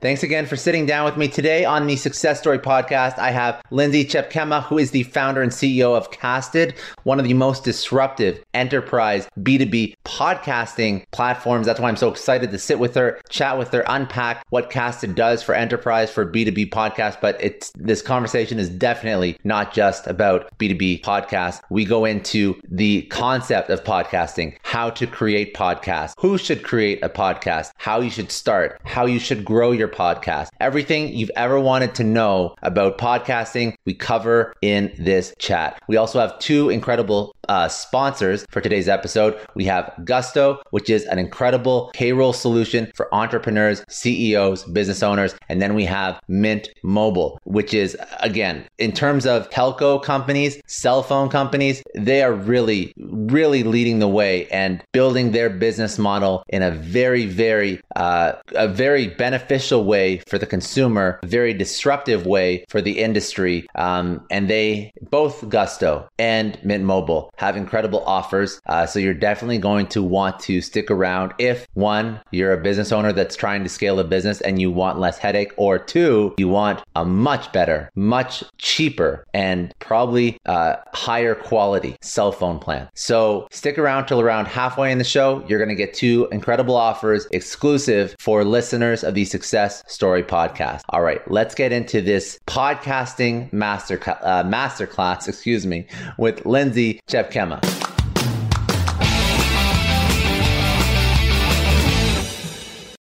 [0.00, 3.18] Thanks again for sitting down with me today on the Success Story podcast.
[3.18, 7.34] I have Lindsay Tjepkema, who is the founder and CEO of Casted, one of the
[7.34, 11.66] most disruptive enterprise B2B podcasting platforms.
[11.66, 15.16] That's why I'm so excited to sit with her, chat with her, unpack what Casted
[15.16, 17.20] does for enterprise for B2B podcast.
[17.20, 21.60] But it's this conversation is definitely not just about B2B podcasts.
[21.70, 27.08] We go into the concept of podcasting, how to create podcasts, who should create a
[27.08, 30.48] podcast, how you should start, how you should grow your podcast.
[30.60, 35.80] Everything you've ever wanted to know about podcasting, we cover in this chat.
[35.88, 39.38] We also have two incredible uh, sponsors for today's episode.
[39.54, 45.34] We have Gusto, which is an incredible payroll solution for entrepreneurs, CEOs, business owners.
[45.48, 51.02] And then we have Mint Mobile, which is, again, in terms of telco companies, cell
[51.02, 56.62] phone companies, they are really, really leading the way and building their business model in
[56.62, 62.80] a very, very, uh, a very beneficial way for the consumer, very disruptive way for
[62.80, 63.66] the industry.
[63.74, 68.60] Um, and they, both Gusto and Mint Mobile, have incredible offers.
[68.66, 72.92] Uh, so you're definitely going to want to stick around if one, you're a business
[72.92, 76.48] owner that's trying to scale a business and you want less headache, or two, you
[76.48, 82.88] want a much better, much cheaper, and probably uh, higher quality cell phone plan.
[82.94, 85.44] So stick around till around halfway in the show.
[85.46, 90.82] You're going to get two incredible offers exclusive for listeners of the Success Story podcast.
[90.90, 95.86] All right, let's get into this podcasting master uh, masterclass, excuse me,
[96.18, 97.60] with Lindsay Tjepkema.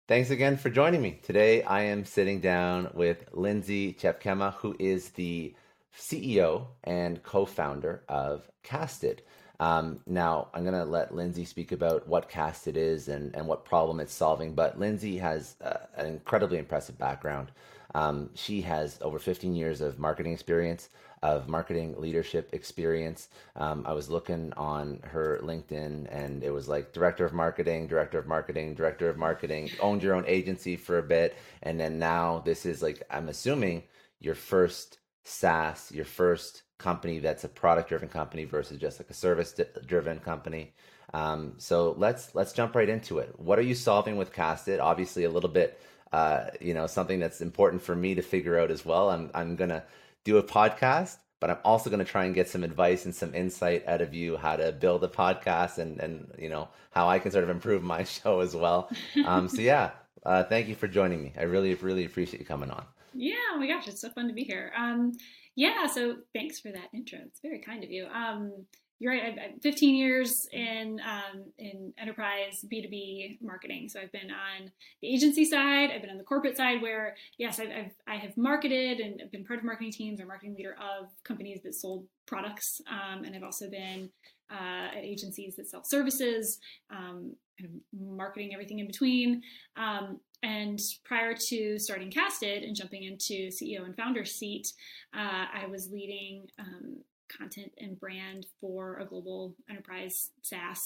[0.08, 1.20] Thanks again for joining me.
[1.24, 5.54] Today I am sitting down with Lindsay Tjepkema, who is the
[5.98, 9.22] CEO and co founder of Casted.
[9.60, 13.64] Um, now, I'm going to let Lindsay speak about what Casted is and, and what
[13.64, 17.52] problem it's solving, but Lindsay has uh, an incredibly impressive background.
[17.94, 20.90] Um, she has over 15 years of marketing experience,
[21.26, 23.30] of marketing leadership experience.
[23.56, 28.20] Um, I was looking on her LinkedIn and it was like director of marketing, director
[28.20, 31.36] of marketing, director of marketing, owned your own agency for a bit.
[31.64, 33.84] And then now this is like, I'm assuming
[34.20, 39.14] your first SaaS, your first company that's a product driven company versus just like a
[39.14, 40.74] service driven company.
[41.14, 43.34] Um, so let's let's jump right into it.
[43.40, 44.80] What are you solving with Casted?
[44.80, 45.80] Obviously, a little bit,
[46.12, 49.10] uh, you know, something that's important for me to figure out as well.
[49.10, 49.84] I'm I'm gonna
[50.26, 53.34] do a podcast, but I'm also going to try and get some advice and some
[53.34, 57.20] insight out of you how to build a podcast and and you know how I
[57.20, 58.90] can sort of improve my show as well.
[59.26, 59.92] Um, so yeah,
[60.26, 61.34] uh, thank you for joining me.
[61.38, 62.84] I really really appreciate you coming on.
[63.14, 64.74] Yeah, oh my gosh, it's so fun to be here.
[64.78, 65.14] Um,
[65.56, 67.20] yeah, so thanks for that intro.
[67.26, 68.08] It's very kind of you.
[68.08, 68.66] Um,
[69.00, 69.24] you're right.
[69.24, 73.90] I've, I've 15 years in um, in enterprise B2B marketing.
[73.90, 75.92] So I've been on the agency side.
[75.92, 79.44] I've been on the corporate side, where yes, I've, I've I have marketed and been
[79.44, 83.44] part of marketing teams or marketing leader of companies that sold products, um, and I've
[83.44, 84.10] also been
[84.52, 89.42] uh, at agencies that sell services, um, kind of marketing everything in between.
[89.76, 94.68] Um, and prior to starting Casted and jumping into CEO and founder seat,
[95.16, 96.98] uh, I was leading um,
[97.28, 100.80] content and brand for a global enterprise SaaS.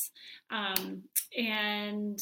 [0.51, 1.03] Um,
[1.37, 2.19] and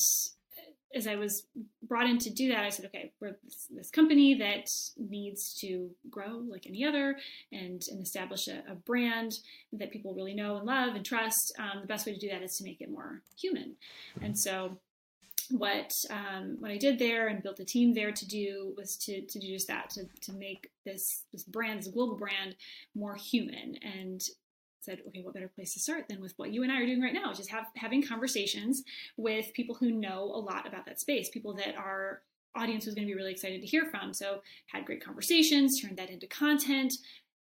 [0.95, 1.43] as I was
[1.83, 4.65] brought in to do that, I said, okay, we're this, this company that
[4.97, 7.17] needs to grow like any other
[7.51, 9.33] and, and establish a, a, brand
[9.73, 11.53] that people really know and love and trust.
[11.59, 13.75] Um, the best way to do that is to make it more human.
[14.21, 14.79] And so
[15.49, 19.21] what um, what I did there and built a team there to do was to,
[19.21, 22.55] to do just that to, to make this this brand this global brand
[22.95, 24.21] more human and
[24.81, 27.01] said okay what better place to start than with what you and I are doing
[27.01, 28.83] right now just have having conversations
[29.17, 32.21] with people who know a lot about that space people that our
[32.57, 34.13] audience was going to be really excited to hear from.
[34.13, 36.93] So had great conversations turned that into content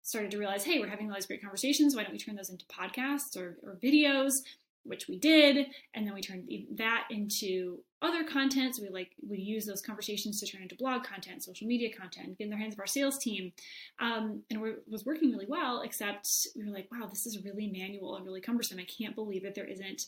[0.04, 2.50] started to realize hey we're having all these great conversations why don't we turn those
[2.50, 4.38] into podcasts or, or videos?
[4.84, 9.38] Which we did and then we turned that into other content so we like we
[9.38, 12.74] use those conversations to turn into blog content social media content get in the hands
[12.74, 13.52] of our sales team.
[14.00, 17.68] Um, and it was working really well except we were like wow this is really
[17.68, 18.78] manual and really cumbersome.
[18.78, 20.06] I can't believe that there isn't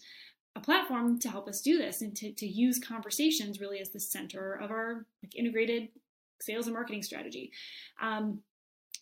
[0.57, 4.01] a platform to help us do this and to, to use conversations really as the
[4.01, 5.89] center of our like integrated
[6.41, 7.51] sales and marketing strategy.
[8.01, 8.41] Um,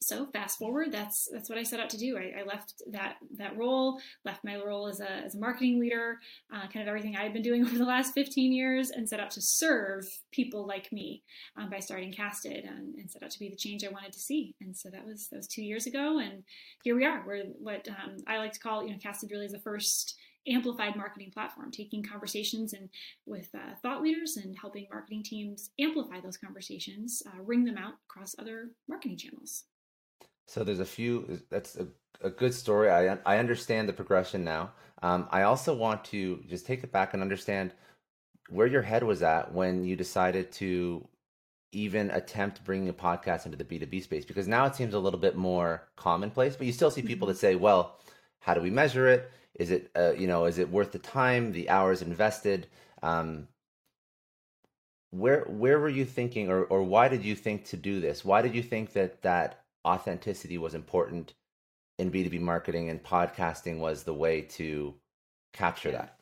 [0.02, 2.18] so fast forward, that's that's what I set out to do.
[2.18, 6.18] I, I, left that that role, left my role as a, as a marketing leader,
[6.52, 9.20] uh, kind of everything I had been doing over the last 15 years, and set
[9.20, 11.22] out to serve people like me
[11.56, 14.20] um, by starting Casted, and, and, set out to be the change I wanted to
[14.20, 14.54] see.
[14.60, 16.42] And so that was that was two years ago, and
[16.82, 17.22] here we are.
[17.26, 20.16] We're what um, I like to call, you know, Casted really is the first
[20.48, 22.88] amplified marketing platform, taking conversations and
[23.26, 27.94] with uh, thought leaders and helping marketing teams amplify those conversations, uh, ring them out
[28.10, 29.64] across other marketing channels.
[30.46, 31.40] So there's a few.
[31.50, 31.86] That's a,
[32.22, 32.90] a good story.
[32.90, 34.72] I I understand the progression now.
[35.02, 37.72] Um, I also want to just take it back and understand
[38.48, 41.06] where your head was at when you decided to
[41.72, 45.18] even attempt bringing a podcast into the B2B space because now it seems a little
[45.18, 47.32] bit more commonplace, but you still see people mm-hmm.
[47.32, 47.98] that say, well,
[48.40, 49.30] how do we measure it?
[49.54, 52.66] Is it, uh, you know, is it worth the time, the hours invested?
[53.02, 53.48] Um,
[55.10, 58.24] where, where were you thinking or, or why did you think to do this?
[58.24, 61.34] Why did you think that that authenticity was important
[61.98, 64.94] in B2B marketing and podcasting was the way to
[65.52, 66.18] capture that?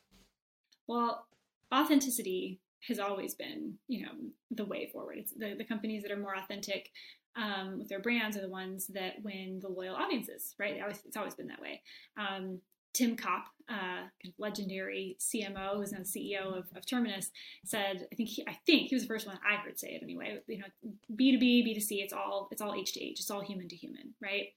[0.87, 1.25] Well,
[1.73, 4.11] authenticity has always been, you know,
[4.51, 5.17] the way forward.
[5.19, 6.89] It's the, the companies that are more authentic
[7.35, 10.81] um, with their brands are the ones that win the loyal audiences, right?
[11.05, 11.81] It's always been that way.
[12.17, 12.59] Um,
[12.93, 14.03] Tim Kopp, uh,
[14.37, 17.31] legendary CMO, who's now CEO of, of Terminus,
[17.63, 20.03] said, I think he, I think he was the first one I heard say it
[20.03, 20.39] anyway.
[20.47, 23.19] You know, B two B, B two C, it's all it's all H to H,
[23.19, 24.47] it's all human to human, right?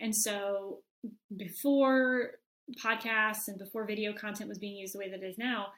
[0.00, 0.78] And so
[1.36, 2.32] before
[2.82, 5.68] podcasts and before video content was being used the way that it is now,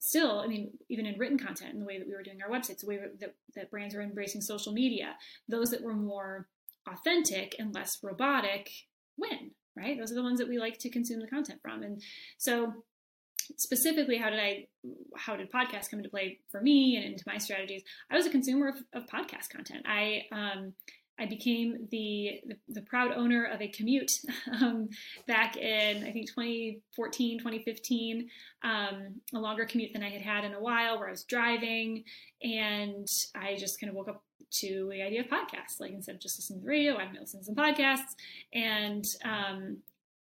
[0.00, 2.50] still, I mean, even in written content and the way that we were doing our
[2.50, 5.16] websites, the way that, that brands were embracing social media,
[5.48, 6.48] those that were more
[6.86, 8.70] authentic and less robotic
[9.16, 9.98] win, right?
[9.98, 11.82] Those are the ones that we like to consume the content from.
[11.82, 12.02] And
[12.38, 12.72] so
[13.58, 14.66] specifically how did i
[15.18, 18.30] how did podcasts come into play for me and into my strategies i was a
[18.30, 20.72] consumer of, of podcast content i um,
[21.18, 24.10] I became the, the, the proud owner of a commute
[24.60, 24.88] um,
[25.26, 28.28] back in I think 2014, 2015,
[28.64, 32.04] um, a longer commute than I had had in a while, where I was driving,
[32.42, 33.06] and
[33.36, 34.24] I just kind of woke up
[34.60, 35.80] to the idea of podcasts.
[35.80, 38.14] Like instead of just listening to the radio, I'm listening to some podcasts,
[38.52, 39.78] and um,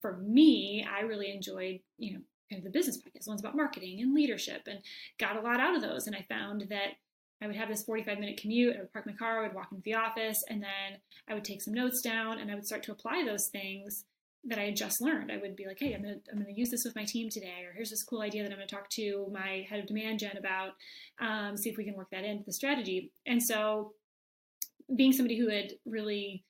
[0.01, 2.19] for me, I really enjoyed you know
[2.49, 4.79] kind of the business podcasts, ones about marketing and leadership, and
[5.19, 6.07] got a lot out of those.
[6.07, 6.93] And I found that
[7.41, 8.75] I would have this 45 minute commute.
[8.75, 11.45] I would park my car, I would walk into the office, and then I would
[11.45, 14.05] take some notes down and I would start to apply those things
[14.45, 15.31] that I had just learned.
[15.31, 17.29] I would be like, hey, I'm going to I'm gonna use this with my team
[17.29, 19.87] today, or here's this cool idea that I'm going to talk to my head of
[19.87, 20.71] demand gen about,
[21.19, 23.11] um, see if we can work that into the strategy.
[23.25, 23.93] And so,
[24.95, 26.43] being somebody who had really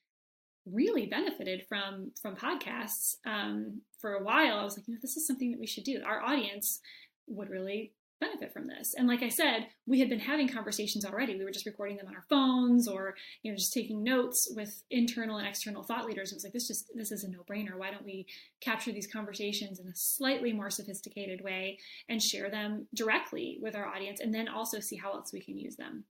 [0.66, 5.16] really benefited from from podcasts um, for a while i was like you know this
[5.16, 6.80] is something that we should do our audience
[7.26, 8.94] would really benefit from this.
[8.96, 11.36] And like I said, we had been having conversations already.
[11.36, 14.82] We were just recording them on our phones or, you know, just taking notes with
[14.90, 16.32] internal and external thought leaders.
[16.32, 17.76] It was like, this just, this is a no brainer.
[17.76, 18.26] Why don't we
[18.60, 23.86] capture these conversations in a slightly more sophisticated way and share them directly with our
[23.86, 26.04] audience and then also see how else we can use them.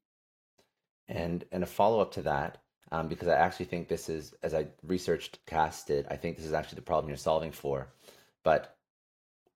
[1.08, 2.58] And, and a follow up to that,
[2.92, 6.52] um, because I actually think this is, as I researched Casted, I think this is
[6.52, 7.88] actually the problem you're solving for.
[8.42, 8.78] But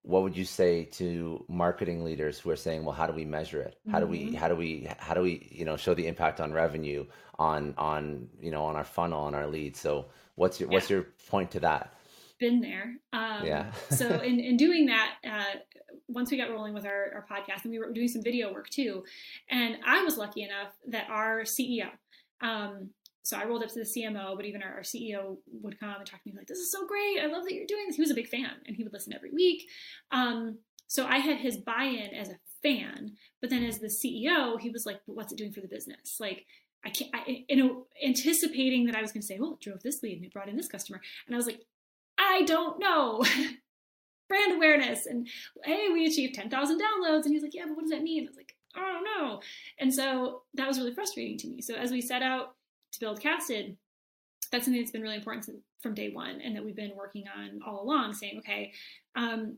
[0.02, 3.62] what would you say to marketing leaders who are saying well how do we measure
[3.62, 4.34] it how do we mm-hmm.
[4.34, 7.06] how do we how do we you know show the impact on revenue
[7.38, 10.75] on on you know on our funnel on our leads so what's your yeah.
[10.75, 11.94] what's your point to that
[12.38, 15.58] been there um, yeah so in, in doing that uh,
[16.08, 18.69] once we got rolling with our, our podcast and we were doing some video work
[18.69, 19.02] too
[19.50, 21.88] and i was lucky enough that our ceo
[22.43, 22.90] um,
[23.23, 26.06] so I rolled up to the CMO, but even our, our, CEO would come and
[26.06, 27.20] talk to me like, "This is so great!
[27.20, 29.14] I love that you're doing this." He was a big fan, and he would listen
[29.14, 29.69] every week.
[30.11, 30.58] Um,
[30.88, 34.87] so I had his buy-in as a fan, but then as the CEO, he was
[34.87, 36.46] like, "But what's it doing for the business?" Like,
[36.85, 39.83] I can't, I, you know, anticipating that I was going to say, "Well, it drove
[39.83, 41.61] this lead and it brought in this customer," and I was like,
[42.19, 43.25] "I don't know."
[44.28, 45.28] Brand awareness, and
[45.64, 48.25] hey, we achieved ten thousand downloads, and he's like, "Yeah, but what does that mean?"
[48.25, 49.40] I was like, "I don't know,"
[49.78, 51.61] and so that was really frustrating to me.
[51.61, 52.54] So as we set out
[52.92, 53.76] to build casted
[54.52, 55.49] that's something that's been really important
[55.81, 58.73] from day one and that we've been working on all along saying okay
[59.16, 59.57] um,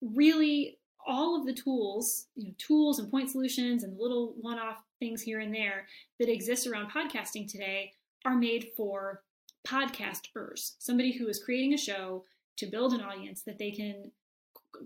[0.00, 5.22] really all of the tools you know tools and point solutions and little one-off things
[5.22, 5.86] here and there
[6.18, 7.92] that exist around podcasting today
[8.24, 9.22] are made for
[9.66, 12.24] podcasters somebody who is creating a show
[12.56, 14.10] to build an audience that they can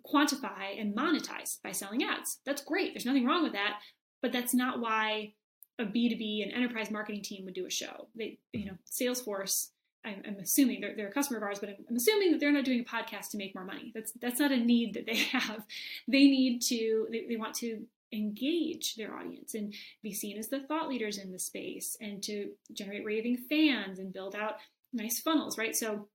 [0.04, 3.78] quantify and monetize by selling ads that's great there's nothing wrong with that
[4.22, 5.32] but that's not why
[5.78, 8.08] a B2B and enterprise marketing team would do a show.
[8.14, 8.68] They, you mm-hmm.
[8.68, 9.70] know, Salesforce,
[10.04, 12.52] I'm, I'm assuming they're, they're, a customer of ours, but I'm, I'm, assuming that they're
[12.52, 13.90] not doing a podcast to make more money.
[13.94, 15.64] That's, that's not a need that they have.
[16.06, 17.82] They need to, they, they want to
[18.14, 22.50] engage their audience and be seen as the thought leaders in the space and to
[22.72, 24.54] generate raving fans and build out
[24.92, 25.74] nice funnels, right?
[25.74, 26.08] So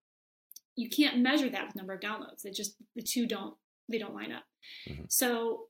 [0.75, 2.46] you can't measure that with number of downloads.
[2.46, 3.56] It just, the two don't,
[3.89, 4.44] they don't line up.
[4.89, 5.03] Mm-hmm.
[5.10, 5.65] So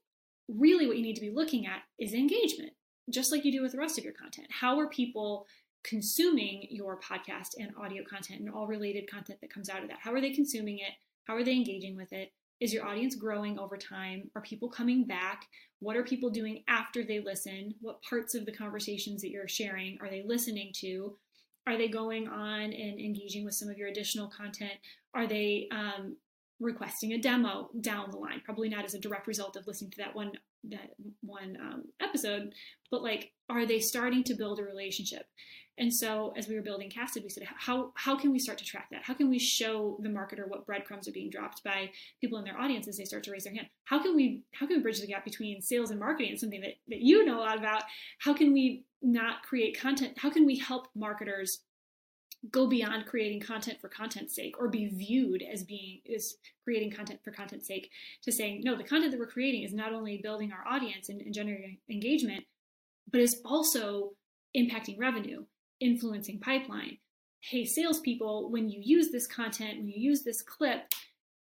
[0.48, 2.74] really what you need to be looking at is engagement
[3.12, 4.48] just like you do with the rest of your content.
[4.52, 5.48] How are people
[5.84, 10.00] consuming your podcast and audio content and all related content that comes out of that?
[10.02, 10.94] How are they consuming it?
[11.26, 12.32] How are they engaging with it?
[12.60, 14.30] Is your audience growing over time?
[14.36, 15.46] Are people coming back?
[15.80, 17.74] What are people doing after they listen?
[17.82, 21.16] What parts of the conversations that you're sharing are they listening to?
[21.68, 24.74] Are they going on and engaging with some of your additional content?
[25.14, 26.18] Are they um,
[26.60, 28.42] requesting a demo down the line?
[28.44, 30.32] Probably not as a direct result of listening to that one
[30.66, 32.52] that one um, episode,
[32.92, 35.26] but like, are they starting to build a relationship?
[35.80, 38.66] And so, as we were building Casted, we said, how how can we start to
[38.66, 39.04] track that?
[39.04, 42.60] How can we show the marketer what breadcrumbs are being dropped by people in their
[42.60, 43.68] audience as they start to raise their hand?
[43.86, 46.34] How can we how can we bridge the gap between sales and marketing?
[46.34, 47.84] It's something that that you know a lot about.
[48.20, 50.18] How can we not create content?
[50.18, 51.62] How can we help marketers
[52.52, 57.20] go beyond creating content for content's sake or be viewed as being is creating content
[57.24, 57.90] for content's sake
[58.24, 61.20] to saying no the content that we're creating is not only building our audience and,
[61.20, 62.46] and generating engagement
[63.12, 64.12] but is also
[64.56, 65.44] impacting revenue
[65.80, 66.98] influencing pipeline
[67.42, 70.92] hey salespeople when you use this content when you use this clip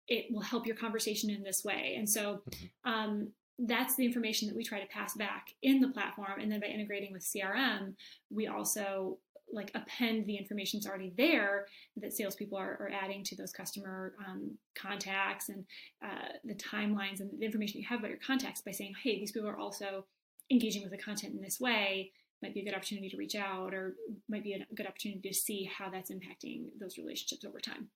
[0.09, 2.91] it will help your conversation in this way and so mm-hmm.
[2.91, 6.61] um, that's the information that we try to pass back in the platform and then
[6.61, 7.95] by integrating with crm
[8.31, 9.19] we also
[9.53, 14.15] like append the information that's already there that salespeople are, are adding to those customer
[14.27, 15.65] um, contacts and
[16.05, 19.33] uh, the timelines and the information you have about your contacts by saying, hey, these
[19.33, 20.07] people are also
[20.51, 22.13] engaging with the content in this way.
[22.43, 23.95] Might be a good opportunity to reach out, or
[24.29, 27.89] might be a good opportunity to see how that's impacting those relationships over time.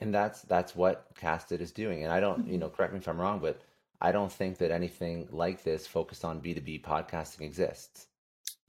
[0.00, 2.04] And that's that's what Casted is doing.
[2.04, 2.52] And I don't, mm-hmm.
[2.52, 3.60] you know, correct me if I'm wrong, but
[4.00, 8.06] I don't think that anything like this focused on B2B podcasting exists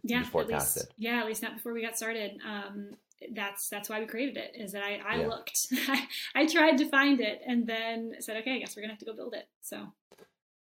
[0.03, 2.39] yeah, before at least, Yeah, at least not before we got started.
[2.47, 2.91] Um,
[3.33, 4.51] that's that's why we created it.
[4.55, 5.27] Is that I, I yeah.
[5.27, 8.93] looked, I, I tried to find it, and then said, okay, I guess we're gonna
[8.93, 9.47] have to go build it.
[9.61, 9.87] So.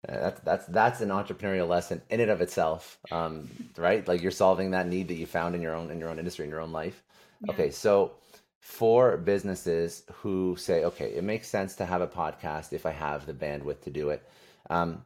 [0.08, 4.06] Uh, that's that's that's an entrepreneurial lesson in and of itself, um, right?
[4.06, 6.44] Like you're solving that need that you found in your own in your own industry
[6.44, 7.02] in your own life.
[7.44, 7.52] Yeah.
[7.52, 8.12] Okay, so
[8.60, 13.24] for businesses who say, okay, it makes sense to have a podcast if I have
[13.24, 14.28] the bandwidth to do it.
[14.70, 15.04] Um,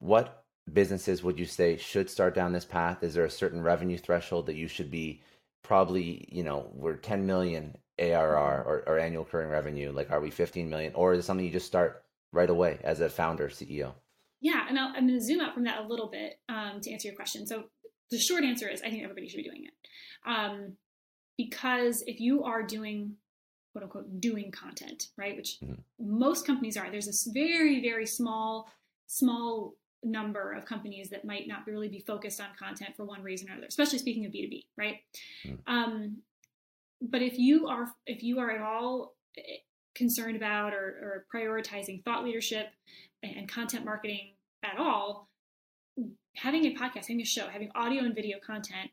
[0.00, 3.02] what businesses would you say should start down this path?
[3.02, 5.22] Is there a certain revenue threshold that you should be
[5.62, 9.92] probably, you know, we're 10 million ARR or, or annual recurring revenue?
[9.92, 10.92] Like, are we 15 million?
[10.94, 12.02] Or is it something you just start
[12.32, 13.92] right away as a founder, CEO?
[14.40, 16.92] Yeah, and i am going to zoom out from that a little bit um, to
[16.92, 17.46] answer your question.
[17.46, 17.64] So
[18.10, 19.72] the short answer is I think everybody should be doing it.
[20.26, 20.76] Um,
[21.36, 23.14] because if you are doing
[23.72, 25.74] quote unquote doing content, right, which mm-hmm.
[25.98, 28.68] most companies are, there's this very, very small,
[29.06, 33.48] small number of companies that might not really be focused on content for one reason
[33.48, 34.96] or another, especially speaking of B2B, right?
[35.46, 35.58] Mm.
[35.66, 36.16] Um,
[37.00, 39.58] but if you are if you are at all eh,
[39.98, 42.68] concerned about or, or prioritizing thought leadership
[43.22, 44.32] and content marketing
[44.64, 45.28] at all,
[46.36, 48.90] having a podcast, having a show, having audio and video content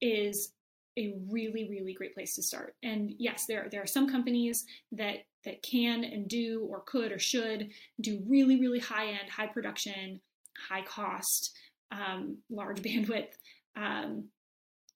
[0.00, 0.52] is
[0.98, 2.74] a really really great place to start.
[2.82, 7.18] And yes there there are some companies that that can and do or could or
[7.18, 7.70] should
[8.00, 10.20] do really really high end high production
[10.68, 11.56] high cost
[11.90, 13.32] um, large bandwidth
[13.76, 14.28] um,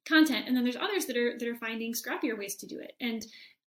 [0.06, 0.46] content.
[0.46, 2.92] And then there's others that are that are finding scrappier ways to do it.
[3.00, 3.24] And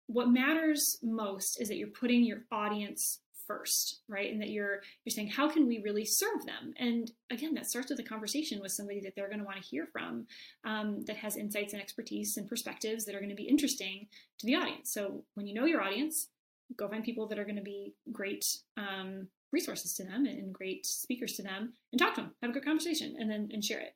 [0.09, 4.31] what matters most is that you're putting your audience first right?
[4.31, 6.75] And that you're you're saying how can we really serve them?
[6.79, 9.69] And again that starts with a conversation with somebody that they're going to want to
[9.69, 10.27] hear from
[10.65, 14.07] um, that has insights and expertise and perspectives that are going to be interesting
[14.39, 14.93] to the audience.
[14.93, 16.29] So when you know your audience
[16.77, 18.45] go find people that are going to be great
[18.77, 22.53] um, resources to them and great speakers to them and talk to them have a
[22.53, 23.95] good conversation and then and share it.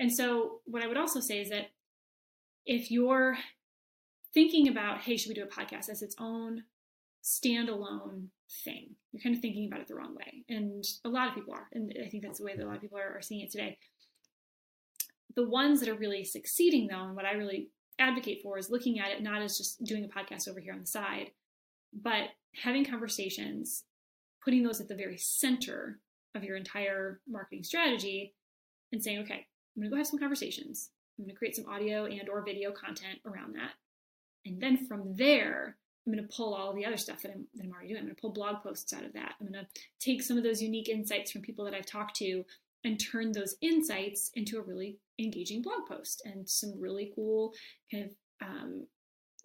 [0.00, 1.70] And so what i would also say is that
[2.66, 3.36] if you're
[4.34, 6.64] thinking about hey should we do a podcast as its own
[7.22, 8.26] standalone
[8.64, 8.96] thing.
[9.12, 10.44] You're kind of thinking about it the wrong way.
[10.48, 11.68] And a lot of people are.
[11.72, 13.50] And I think that's the way that a lot of people are, are seeing it
[13.50, 13.78] today.
[15.36, 18.98] The ones that are really succeeding, though, and what I really advocate for is looking
[18.98, 21.30] at it not as just doing a podcast over here on the side,
[21.92, 22.30] but
[22.62, 23.84] having conversations,
[24.44, 26.00] putting those at the very center
[26.34, 28.34] of your entire marketing strategy
[28.92, 29.46] and saying, okay,
[29.76, 30.90] I'm going to go have some conversations.
[31.18, 33.72] I'm going to create some audio and or video content around that.
[34.44, 37.64] And then from there, I'm going to pull all the other stuff that I'm, that
[37.64, 38.00] I'm already doing.
[38.00, 39.34] I'm going to pull blog posts out of that.
[39.40, 42.44] I'm going to take some of those unique insights from people that I've talked to
[42.84, 47.52] and turn those insights into a really engaging blog post and some really cool
[47.90, 48.86] kind of um,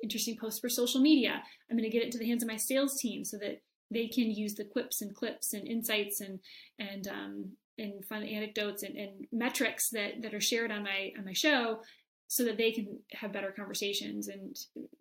[0.02, 1.44] interesting posts for social media.
[1.70, 3.62] I'm going to get it into the hands of my sales team so that
[3.92, 6.40] they can use the quips and clips and insights and
[6.80, 11.26] and um, and fun anecdotes and, and metrics that that are shared on my on
[11.26, 11.80] my show
[12.28, 14.56] so that they can have better conversations and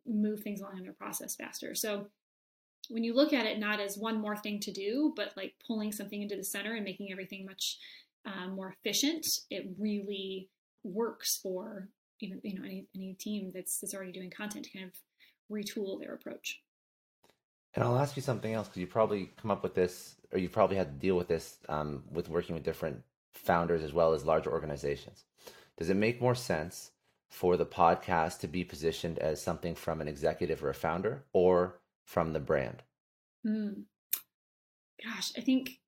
[0.06, 1.74] move things along in their process faster.
[1.74, 2.06] So
[2.88, 5.92] when you look at it not as one more thing to do, but like pulling
[5.92, 7.78] something into the center and making everything much
[8.24, 10.48] um, more efficient, it really
[10.84, 11.88] works for
[12.20, 14.92] even you know any any team that's that's already doing content to kind of
[15.50, 16.60] retool their approach.
[17.74, 20.48] And I'll ask you something else because you probably come up with this, or you
[20.48, 23.02] probably had to deal with this um, with working with different
[23.32, 25.24] founders as well as larger organizations.
[25.76, 26.92] Does it make more sense
[27.30, 31.80] for the podcast to be positioned as something from an executive or a founder, or
[32.04, 32.82] from the brand?
[33.46, 33.84] Mm.
[35.04, 35.80] Gosh, I think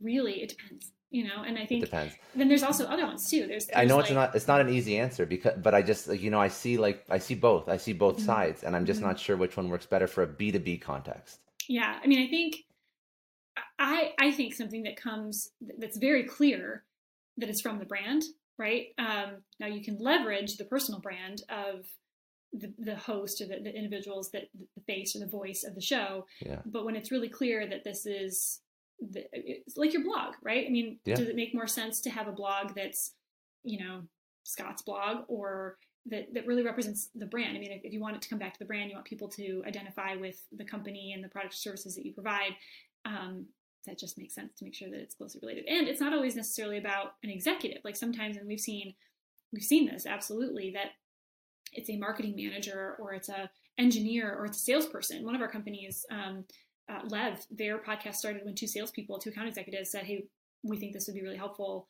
[0.00, 3.28] really it depends you know and i think it depends then there's also other ones
[3.28, 5.74] too there's, there's i know like, it's not it's not an easy answer because but
[5.74, 8.26] i just like you know i see like i see both i see both mm-hmm.
[8.26, 9.10] sides and i'm just mm-hmm.
[9.10, 12.56] not sure which one works better for a b2b context yeah i mean i think
[13.78, 16.84] i i think something that comes that's very clear
[17.36, 18.22] that is from the brand
[18.58, 21.86] right um now you can leverage the personal brand of
[22.52, 25.80] the, the host or the, the individuals that the face or the voice of the
[25.80, 26.60] show yeah.
[26.66, 28.60] but when it's really clear that this is
[29.10, 30.66] the, it's like your blog, right?
[30.66, 31.16] I mean, yeah.
[31.16, 33.14] does it make more sense to have a blog that's,
[33.64, 34.02] you know,
[34.44, 37.56] Scott's blog or that, that really represents the brand?
[37.56, 39.06] I mean, if, if you want it to come back to the brand, you want
[39.06, 42.52] people to identify with the company and the product services that you provide.
[43.04, 43.46] Um,
[43.86, 45.64] that just makes sense to make sure that it's closely related.
[45.68, 47.78] And it's not always necessarily about an executive.
[47.84, 48.94] Like sometimes, and we've seen,
[49.52, 50.92] we've seen this absolutely that
[51.72, 55.24] it's a marketing manager or it's a engineer or it's a salesperson.
[55.24, 56.44] One of our companies, um,
[56.90, 60.26] uh, Lev, their podcast started when two salespeople, two account executives said, "Hey,
[60.62, 61.88] we think this would be really helpful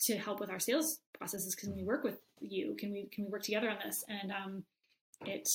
[0.00, 1.54] to help with our sales processes.
[1.54, 2.76] Can we work with you?
[2.78, 4.64] Can we can we work together on this?" And um,
[5.26, 5.48] it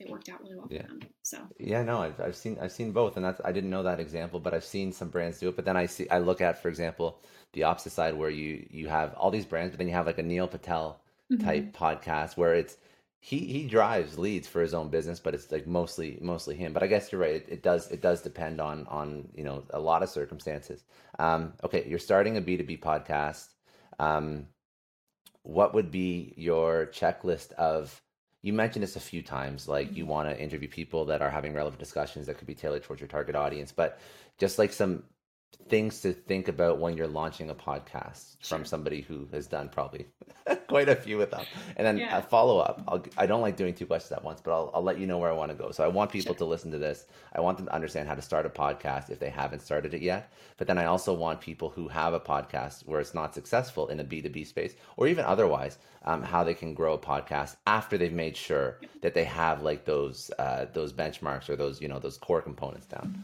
[0.00, 0.82] it worked out really well yeah.
[0.82, 1.00] for them.
[1.22, 4.00] So yeah, no, I've, I've seen I've seen both, and that's I didn't know that
[4.00, 5.56] example, but I've seen some brands do it.
[5.56, 7.20] But then I see I look at, for example,
[7.52, 10.18] the opposite side where you you have all these brands, but then you have like
[10.18, 11.00] a Neil Patel
[11.40, 11.84] type mm-hmm.
[11.84, 12.76] podcast where it's
[13.20, 16.72] he he drives leads for his own business, but it's like mostly mostly him.
[16.72, 17.34] But I guess you're right.
[17.34, 20.84] It, it does it does depend on on you know a lot of circumstances.
[21.18, 23.48] Um, okay, you're starting a B two B podcast.
[23.98, 24.46] Um,
[25.42, 28.00] what would be your checklist of?
[28.42, 30.12] You mentioned this a few times, like you mm-hmm.
[30.12, 33.08] want to interview people that are having relevant discussions that could be tailored towards your
[33.08, 33.98] target audience, but
[34.38, 35.02] just like some
[35.68, 38.58] things to think about when you're launching a podcast sure.
[38.58, 40.06] from somebody who has done probably
[40.68, 41.44] quite a few of them.
[41.76, 42.18] And then yeah.
[42.18, 42.82] a follow up.
[42.88, 45.06] I'll, I do not like doing two questions at once, but I'll, I'll let you
[45.06, 45.70] know where I want to go.
[45.70, 46.38] So I want people sure.
[46.38, 47.06] to listen to this.
[47.34, 50.02] I want them to understand how to start a podcast if they haven't started it
[50.02, 50.32] yet.
[50.56, 54.00] But then I also want people who have a podcast where it's not successful in
[54.00, 58.12] a B2B space or even otherwise, um, how they can grow a podcast after they've
[58.12, 62.16] made sure that they have like those, uh, those benchmarks or those, you know, those
[62.16, 63.22] core components down.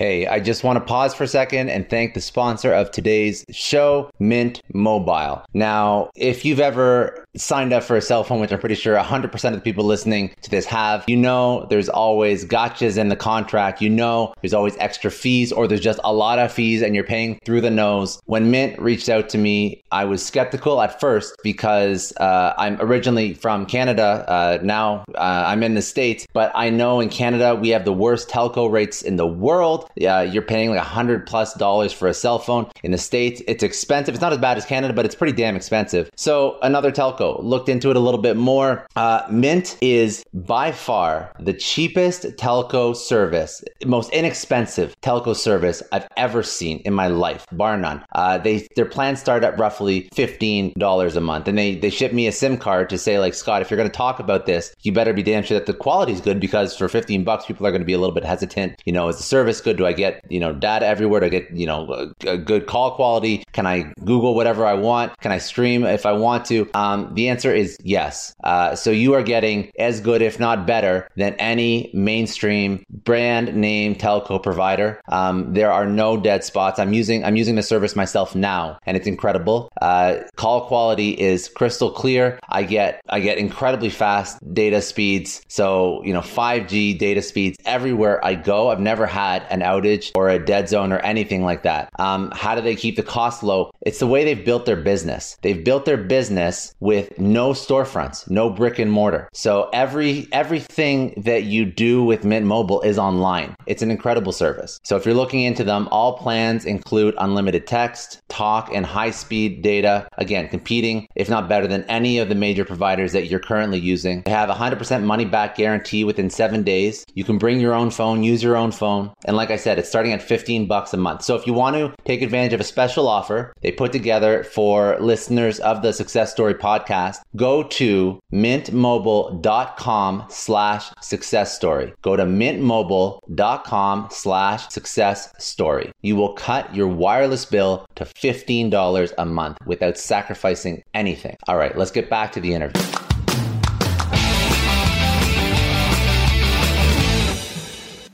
[0.00, 3.44] Hey, I just want to pause for a second and thank the sponsor of today's
[3.50, 5.44] show, Mint Mobile.
[5.52, 9.44] Now, if you've ever signed up for a cell phone, which I'm pretty sure 100%
[9.44, 13.82] of the people listening to this have, you know there's always gotchas in the contract.
[13.82, 17.04] You know there's always extra fees or there's just a lot of fees and you're
[17.04, 18.22] paying through the nose.
[18.24, 23.34] When Mint reached out to me, I was skeptical at first because uh, I'm originally
[23.34, 24.24] from Canada.
[24.26, 27.92] Uh, now uh, I'm in the States, but I know in Canada we have the
[27.92, 29.89] worst telco rates in the world.
[29.96, 32.70] Yeah, you're paying like a hundred plus dollars for a cell phone.
[32.82, 34.14] In the States, it's expensive.
[34.14, 36.10] It's not as bad as Canada, but it's pretty damn expensive.
[36.16, 38.86] So another telco looked into it a little bit more.
[38.96, 46.42] Uh, Mint is by far the cheapest telco service, most inexpensive telco service I've ever
[46.42, 48.04] seen in my life, bar none.
[48.12, 52.12] Uh, they their plans start at roughly fifteen dollars a month, and they they ship
[52.12, 54.74] me a SIM card to say like Scott, if you're going to talk about this,
[54.82, 57.66] you better be damn sure that the quality is good because for fifteen bucks, people
[57.66, 58.80] are going to be a little bit hesitant.
[58.84, 59.79] You know, is the service good?
[59.80, 61.20] Do I get, you know, data everywhere?
[61.20, 63.44] Do I get, you know, a, a good call quality?
[63.52, 65.18] Can I Google whatever I want?
[65.20, 66.68] Can I stream if I want to?
[66.74, 68.34] Um, the answer is yes.
[68.44, 73.94] Uh, so you are getting as good, if not better, than any mainstream brand name
[73.94, 75.00] telco provider.
[75.08, 76.78] Um, there are no dead spots.
[76.78, 79.72] I'm using I'm using the service myself now, and it's incredible.
[79.80, 82.38] Uh, call quality is crystal clear.
[82.50, 85.40] I get I get incredibly fast data speeds.
[85.48, 88.68] So you know, 5G data speeds everywhere I go.
[88.70, 91.90] I've never had an outage or a dead zone or anything like that.
[91.98, 93.70] Um, how do they keep the cost low?
[93.82, 95.36] It's the way they've built their business.
[95.42, 99.28] They've built their business with no storefronts, no brick and mortar.
[99.32, 103.54] So every everything that you do with Mint Mobile is online.
[103.66, 104.80] It's an incredible service.
[104.84, 110.08] So if you're looking into them, all plans include unlimited text, talk, and high-speed data.
[110.18, 114.22] Again, competing, if not better than any of the major providers that you're currently using.
[114.22, 117.04] They have a 100% money back guarantee within seven days.
[117.14, 119.12] You can bring your own phone, use your own phone.
[119.24, 121.22] And like like I said, it's starting at 15 bucks a month.
[121.22, 124.96] So if you want to take advantage of a special offer they put together for
[125.00, 131.92] listeners of the Success Story podcast, go to mintmobile.com slash success story.
[132.02, 135.90] Go to mintmobile.com slash success story.
[136.02, 141.36] You will cut your wireless bill to $15 a month without sacrificing anything.
[141.48, 142.82] All right, let's get back to the interview.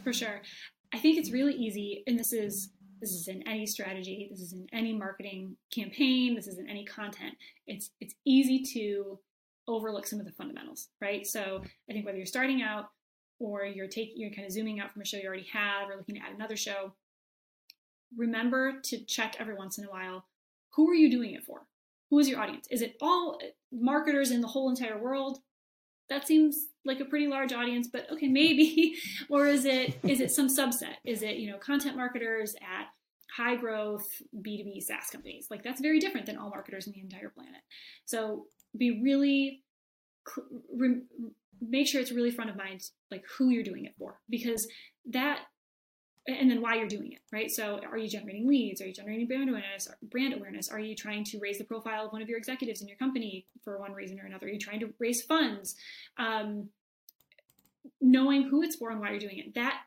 [0.02, 0.40] For sure.
[0.96, 2.70] I think it's really easy, and this is
[3.02, 6.86] this is in any strategy, this is in any marketing campaign, this is in any
[6.86, 7.34] content.
[7.66, 9.18] It's it's easy to
[9.68, 11.26] overlook some of the fundamentals, right?
[11.26, 12.86] So I think whether you're starting out
[13.38, 15.98] or you're taking you're kind of zooming out from a show you already have or
[15.98, 16.94] looking at another show,
[18.16, 20.24] remember to check every once in a while
[20.76, 21.66] who are you doing it for?
[22.08, 22.68] Who is your audience?
[22.70, 23.38] Is it all
[23.70, 25.40] marketers in the whole entire world?
[26.08, 28.96] That seems like a pretty large audience, but okay, maybe.
[29.28, 30.96] or is it is it some subset?
[31.04, 32.86] Is it, you know, content marketers at
[33.36, 35.48] high growth B2B SaaS companies?
[35.50, 37.60] Like that's very different than all marketers in the entire planet.
[38.04, 38.46] So
[38.76, 39.62] be really
[41.60, 44.66] make sure it's really front of mind like who you're doing it for because
[45.10, 45.40] that
[46.28, 47.50] and then why you're doing it, right?
[47.50, 48.80] So, are you generating leads?
[48.80, 49.88] Are you generating brand awareness?
[50.02, 50.68] Brand awareness?
[50.68, 53.46] Are you trying to raise the profile of one of your executives in your company
[53.62, 54.46] for one reason or another?
[54.46, 55.76] Are you trying to raise funds?
[56.18, 56.70] Um,
[58.00, 59.82] knowing who it's for and why you're doing it that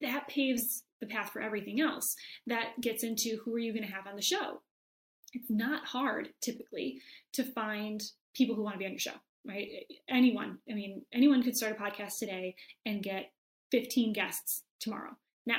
[0.00, 2.16] that paves the path for everything else.
[2.46, 4.60] That gets into who are you going to have on the show.
[5.32, 7.00] It's not hard typically
[7.32, 8.02] to find
[8.34, 9.14] people who want to be on your show,
[9.46, 9.68] right?
[10.08, 10.58] Anyone.
[10.70, 13.32] I mean, anyone could start a podcast today and get
[13.70, 15.16] 15 guests tomorrow.
[15.46, 15.58] Now,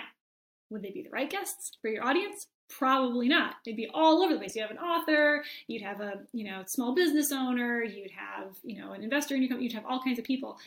[0.71, 2.47] would they be the right guests for your audience?
[2.69, 3.55] Probably not.
[3.65, 4.55] They'd be all over the place.
[4.55, 8.81] You'd have an author, you'd have a, you know, small business owner, you'd have, you
[8.81, 10.57] know, an investor in your company, you'd have all kinds of people.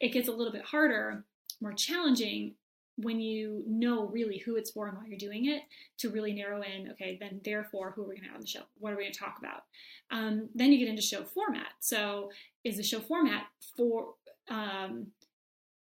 [0.00, 1.24] It gets a little bit harder,
[1.60, 2.54] more challenging
[2.96, 5.62] when you know really who it's for and why you're doing it
[5.98, 8.46] to really narrow in okay then therefore who are we going to have on the
[8.46, 9.62] show what are we going to talk about
[10.10, 12.30] um, then you get into show format so
[12.64, 13.44] is the show format
[13.76, 14.14] for
[14.50, 15.06] um,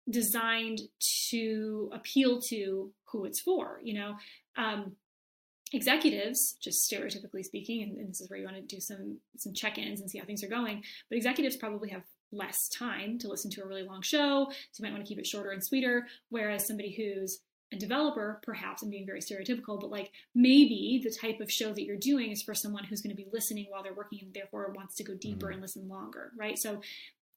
[0.10, 0.82] designed
[1.30, 3.80] to appeal to who it's for.
[3.84, 4.15] You know,
[4.56, 4.93] um,
[5.74, 9.54] executives, just stereotypically speaking, and, and this is where you want to do some some
[9.54, 10.84] check-ins and see how things are going.
[11.10, 14.84] But executives probably have less time to listen to a really long show, so you
[14.84, 16.08] might want to keep it shorter and sweeter.
[16.30, 17.39] Whereas somebody who's
[17.74, 21.84] a developer, perhaps I'm being very stereotypical, but like maybe the type of show that
[21.84, 24.74] you're doing is for someone who's going to be listening while they're working and therefore
[24.74, 25.54] wants to go deeper mm-hmm.
[25.54, 26.58] and listen longer, right?
[26.58, 26.82] So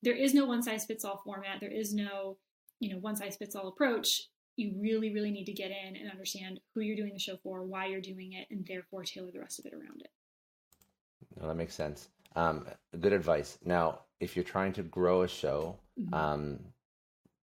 [0.03, 1.59] there is no one size fits all format.
[1.61, 2.37] There is no
[2.79, 4.09] you know one size fits all approach
[4.61, 7.65] you really really need to get in and understand who you're doing the show for
[7.65, 10.11] why you're doing it and therefore tailor the rest of it around it
[11.41, 12.67] no, that makes sense um,
[13.01, 16.15] good advice now if you're trying to grow a show mm-hmm.
[16.15, 16.61] um,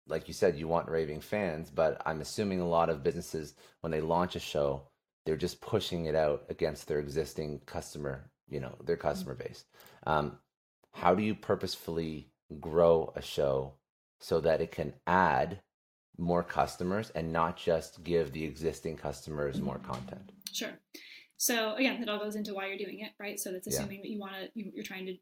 [0.06, 3.90] like you said you want raving fans but i'm assuming a lot of businesses when
[3.90, 4.82] they launch a show
[5.24, 9.48] they're just pushing it out against their existing customer you know their customer mm-hmm.
[9.48, 9.64] base
[10.06, 10.38] um,
[10.92, 12.28] how do you purposefully
[12.60, 13.74] grow a show
[14.20, 15.60] so that it can add
[16.18, 20.32] more customers and not just give the existing customers more content.
[20.52, 20.72] Sure.
[21.36, 23.38] So again, that all goes into why you're doing it, right?
[23.38, 24.02] So that's assuming yeah.
[24.02, 25.16] that you want to, you're trying to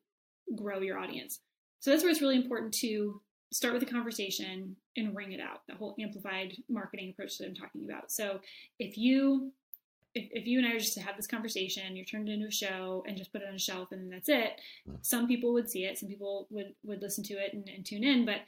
[0.54, 1.40] grow your audience.
[1.80, 3.20] So that's where it's really important to
[3.52, 5.60] start with a conversation and ring it out.
[5.68, 8.10] That whole amplified marketing approach that I'm talking about.
[8.10, 8.40] So
[8.78, 9.52] if you
[10.14, 12.50] if, if you and I are just to have this conversation, you're turned into a
[12.50, 14.58] show and just put it on a shelf and that's it.
[14.88, 14.96] Mm.
[15.02, 18.02] Some people would see it, some people would would listen to it and, and tune
[18.02, 18.40] in, but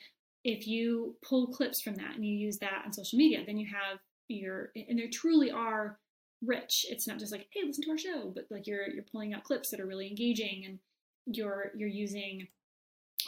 [0.48, 3.66] if you pull clips from that and you use that on social media, then you
[3.66, 5.98] have your and there truly are
[6.42, 6.86] rich.
[6.88, 9.44] It's not just like, hey, listen to our show, but like you're you're pulling out
[9.44, 10.78] clips that are really engaging and
[11.26, 12.48] you're you're using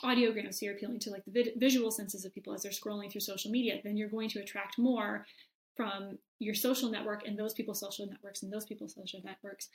[0.03, 3.13] audiograms, so you're appealing to like the vid- visual senses of people as they're scrolling
[3.13, 5.27] through social media, then you're going to attract more
[5.77, 9.69] from your social network and those people's social networks and those people's social networks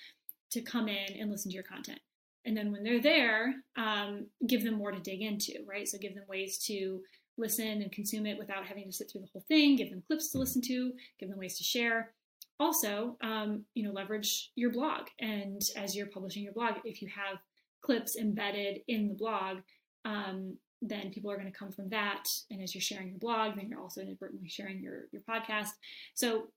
[0.49, 1.99] to come in and listen to your content.
[2.45, 5.87] And then when they're there, um, give them more to dig into, right?
[5.87, 7.01] So give them ways to
[7.37, 10.29] listen and consume it without having to sit through the whole thing, give them clips
[10.29, 12.11] to listen to, give them ways to share.
[12.59, 15.07] Also, um, you know, leverage your blog.
[15.19, 17.39] And as you're publishing your blog, if you have
[17.81, 19.57] clips embedded in the blog,
[20.05, 22.29] um, then people are going to come from that.
[22.49, 25.69] And as you're sharing your blog, then you're also inadvertently sharing your, your podcast.
[26.13, 26.47] So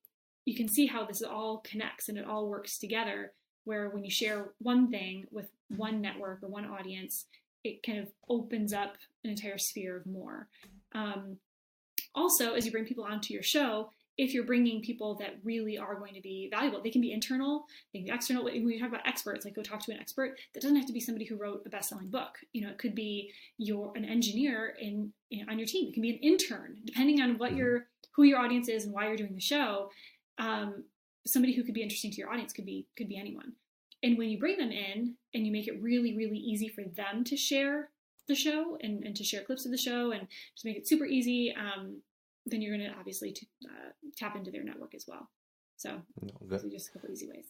[0.44, 3.32] you can see how this all connects and it all works together.
[3.64, 7.26] Where when you share one thing with one network or one audience,
[7.68, 10.48] it kind of opens up an entire sphere of more.
[10.94, 11.36] Um,
[12.14, 15.94] also, as you bring people onto your show, if you're bringing people that really are
[15.94, 18.44] going to be valuable, they can be internal, they can be external.
[18.44, 20.92] When we talk about experts, like go talk to an expert, that doesn't have to
[20.92, 22.36] be somebody who wrote a best-selling book.
[22.52, 25.88] You know, it could be your an engineer in you know, on your team.
[25.88, 27.58] It can be an intern, depending on what mm-hmm.
[27.58, 29.90] your who your audience is and why you're doing the show.
[30.38, 30.84] Um,
[31.24, 33.52] somebody who could be interesting to your audience could be could be anyone.
[34.02, 37.24] And when you bring them in and you make it really, really easy for them
[37.24, 37.90] to share
[38.28, 41.04] the show and, and to share clips of the show and just make it super
[41.04, 42.00] easy, um,
[42.46, 45.28] then you're going to obviously t- uh, tap into their network as well.
[45.76, 46.32] So, no,
[46.70, 47.46] just a couple easy ways.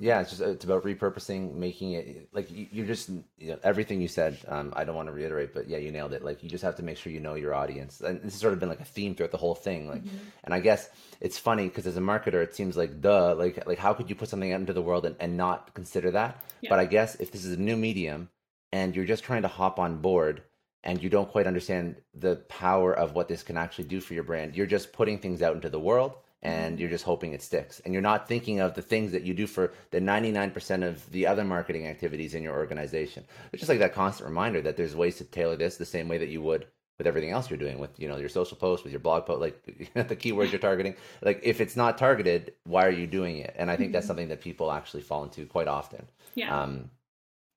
[0.00, 3.08] Yeah it's just it's about repurposing making it like you, you're just
[3.38, 6.12] you know, everything you said um, i don't want to reiterate but yeah you nailed
[6.12, 8.40] it like you just have to make sure you know your audience and this has
[8.40, 10.16] sort of been like a theme throughout the whole thing like mm-hmm.
[10.44, 13.78] and i guess it's funny because as a marketer it seems like duh like like
[13.78, 16.70] how could you put something out into the world and, and not consider that yeah.
[16.70, 18.28] but i guess if this is a new medium
[18.72, 20.42] and you're just trying to hop on board
[20.82, 24.24] and you don't quite understand the power of what this can actually do for your
[24.24, 27.80] brand you're just putting things out into the world and you're just hoping it sticks.
[27.84, 31.26] And you're not thinking of the things that you do for the 99% of the
[31.26, 33.24] other marketing activities in your organization.
[33.52, 36.18] It's just like that constant reminder that there's ways to tailor this the same way
[36.18, 36.66] that you would
[36.98, 39.40] with everything else you're doing with you know your social posts with your blog post
[39.40, 39.62] like
[39.94, 40.94] the keywords you're targeting.
[41.22, 43.54] Like if it's not targeted why are you doing it?
[43.58, 43.92] And i think mm-hmm.
[43.94, 46.06] that's something that people actually fall into quite often.
[46.34, 46.62] Yeah.
[46.62, 46.90] Um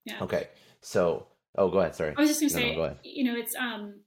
[0.05, 0.17] yeah.
[0.23, 0.49] okay.
[0.81, 1.95] So oh go ahead.
[1.95, 2.13] Sorry.
[2.17, 4.01] I was just gonna no, say no, you know it's um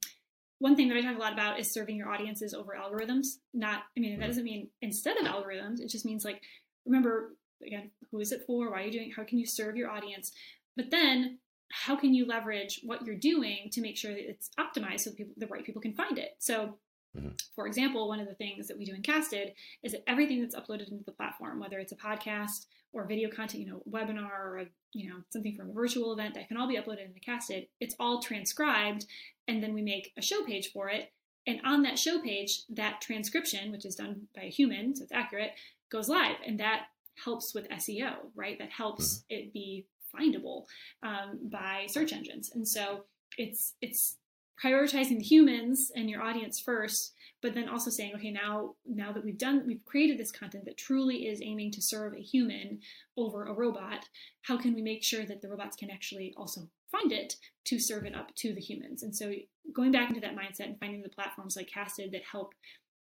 [0.63, 3.39] one thing that I talk a lot about is serving your audiences over algorithms.
[3.53, 4.29] Not, I mean, that mm-hmm.
[4.29, 5.81] doesn't mean instead of algorithms.
[5.81, 6.41] It just means like,
[6.85, 7.35] remember
[7.67, 8.71] again, who is it for?
[8.71, 9.11] Why are you doing?
[9.13, 10.31] How can you serve your audience?
[10.77, 15.01] But then, how can you leverage what you're doing to make sure that it's optimized
[15.01, 16.37] so people, the right people can find it?
[16.39, 16.77] So,
[17.17, 17.31] mm-hmm.
[17.55, 19.51] for example, one of the things that we do in Casted
[19.83, 23.63] is that everything that's uploaded into the platform, whether it's a podcast or video content,
[23.63, 26.67] you know, webinar or a, you know something from a virtual event that can all
[26.67, 27.67] be uploaded into Casted.
[27.79, 29.05] It's all transcribed,
[29.47, 31.11] and then we make a show page for it.
[31.45, 35.11] And on that show page, that transcription, which is done by a human, so it's
[35.11, 35.51] accurate,
[35.91, 36.85] goes live, and that
[37.21, 38.57] helps with SEO, right?
[38.59, 39.33] That helps mm-hmm.
[39.35, 40.65] it be findable
[41.01, 43.05] um, by search engines, and so
[43.37, 44.17] it's it's
[44.63, 49.23] prioritizing the humans and your audience first but then also saying okay now now that
[49.23, 52.79] we've done we've created this content that truly is aiming to serve a human
[53.17, 54.05] over a robot
[54.43, 56.61] how can we make sure that the robots can actually also
[56.93, 59.03] find it to serve it up to the humans?
[59.03, 59.33] And so
[59.73, 62.53] going back into that mindset and finding the platforms like casted that help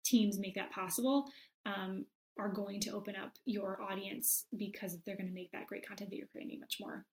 [0.05, 1.25] teams make that possible
[1.66, 2.05] um,
[2.38, 6.11] are going to open up your audience because they're going to make that great content
[6.11, 7.05] that you're creating much more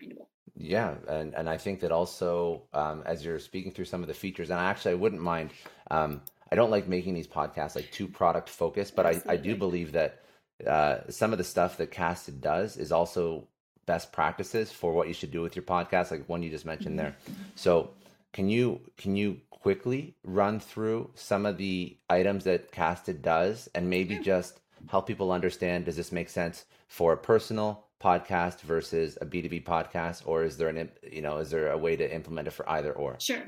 [0.00, 0.26] findable.
[0.56, 4.14] Yeah, and and I think that also um, as you're speaking through some of the
[4.14, 5.50] features, and actually I wouldn't mind.
[5.90, 9.56] Um, I don't like making these podcasts like too product focused, but I, I do
[9.56, 10.22] believe that
[10.64, 13.48] uh, some of the stuff that Casted does is also
[13.84, 16.96] best practices for what you should do with your podcast, like one you just mentioned
[16.96, 17.06] mm-hmm.
[17.06, 17.16] there.
[17.56, 17.90] So
[18.32, 23.90] can you can you quickly run through some of the items that Casted does and
[23.90, 29.26] maybe just help people understand does this make sense for a personal podcast versus a
[29.26, 32.52] B2B podcast or is there an you know is there a way to implement it
[32.52, 33.16] for either or?
[33.18, 33.42] Sure.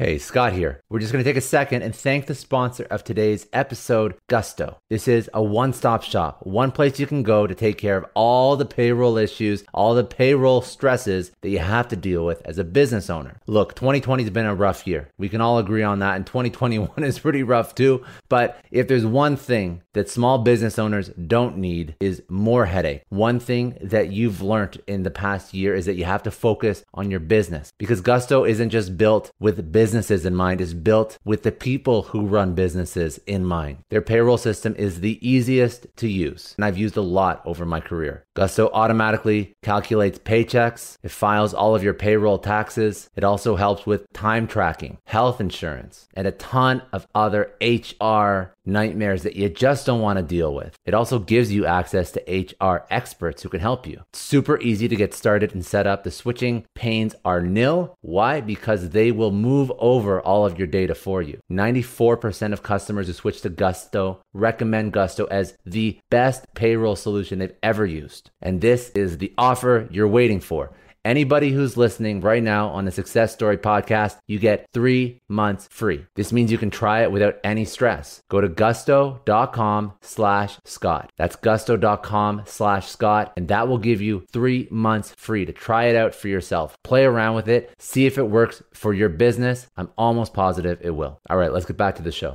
[0.00, 0.80] Hey, Scott here.
[0.88, 4.78] We're just going to take a second and thank the sponsor of today's episode, Gusto.
[4.88, 8.06] This is a one stop shop, one place you can go to take care of
[8.14, 12.56] all the payroll issues, all the payroll stresses that you have to deal with as
[12.56, 13.42] a business owner.
[13.46, 15.10] Look, 2020 has been a rough year.
[15.18, 18.02] We can all agree on that, and 2021 is pretty rough too.
[18.30, 23.02] But if there's one thing that small business owners don't need is more headache.
[23.08, 26.84] One thing that you've learned in the past year is that you have to focus
[26.94, 31.42] on your business because Gusto isn't just built with businesses in mind it's built with
[31.42, 33.78] the people who run businesses in mind.
[33.90, 37.80] Their payroll system is the easiest to use, and I've used a lot over my
[37.80, 38.24] career.
[38.34, 44.10] Gusto automatically calculates paychecks, it files all of your payroll taxes, it also helps with
[44.12, 50.00] time tracking, health insurance, and a ton of other HR nightmares that you just don't
[50.00, 50.76] want to deal with.
[50.84, 54.02] It also gives you access to HR experts who can help you.
[54.10, 56.04] It's super easy to get started and set up.
[56.04, 57.94] The switching pains are nil.
[58.00, 58.40] Why?
[58.40, 61.40] Because they will move over all of your data for you.
[61.50, 67.52] 94% of customers who switch to Gusto recommend Gusto as the best payroll solution they've
[67.62, 68.30] ever used.
[68.40, 70.72] And this is the offer you're waiting for.
[71.02, 76.04] Anybody who's listening right now on the Success Story podcast, you get three months free.
[76.14, 78.22] This means you can try it without any stress.
[78.28, 81.10] Go to gusto.com slash Scott.
[81.16, 85.96] That's gusto.com slash Scott, and that will give you three months free to try it
[85.96, 86.76] out for yourself.
[86.84, 89.68] Play around with it, see if it works for your business.
[89.78, 91.18] I'm almost positive it will.
[91.30, 92.32] All right, let's get back to the show.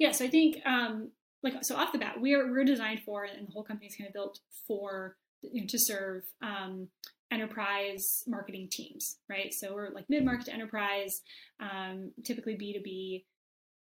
[0.00, 1.10] Yeah, so I think um,
[1.42, 4.08] like so off the bat we're we're designed for and the whole company is kind
[4.08, 6.88] of built for you know, to serve um,
[7.30, 9.52] enterprise marketing teams right?
[9.52, 11.22] So we're like mid-market enterprise
[11.60, 13.24] um, typically b2b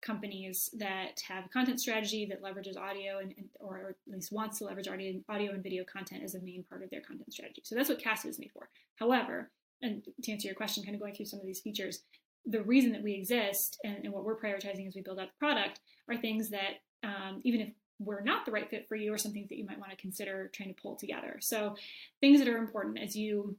[0.02, 4.65] companies that have a content strategy that leverages audio and, or at least wants to
[4.65, 7.62] leverage audio, audio and video content as a main part of their content strategy.
[7.65, 8.70] So that's what cast is made for.
[8.98, 9.50] However
[9.82, 12.04] and to answer your question kind of going through some of these features
[12.46, 15.46] the reason that we exist and, and what we're prioritizing as we build out the
[15.46, 19.17] product are things that um, even if we're not the right fit for you or
[19.17, 21.38] something that you might want to consider trying to pull together.
[21.41, 21.75] So
[22.21, 23.55] things that are important as you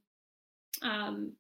[0.83, 1.33] um,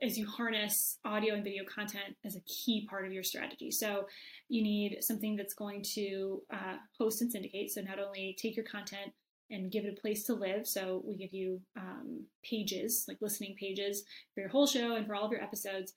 [0.00, 3.70] as you harness audio and video content as a key part of your strategy.
[3.70, 4.06] So
[4.48, 7.70] you need something that's going to uh, host and syndicate.
[7.70, 9.12] So not only take your content
[9.50, 10.66] and give it a place to live.
[10.66, 15.14] So we give you um, pages, like listening pages for your whole show and for
[15.14, 15.94] all of your episodes.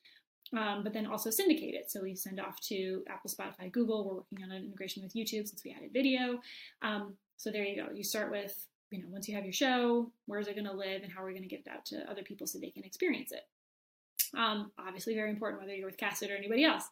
[0.53, 1.89] Um, but then also syndicate it.
[1.89, 4.05] So we send off to Apple, Spotify, Google.
[4.05, 6.39] We're working on an integration with YouTube since we added video.
[6.81, 7.91] Um, so there you go.
[7.93, 10.73] You start with, you know, once you have your show, where is it going to
[10.73, 12.69] live and how are we going to get it out to other people so they
[12.69, 13.41] can experience it?
[14.37, 16.85] Um, obviously, very important whether you're with Casted or anybody else.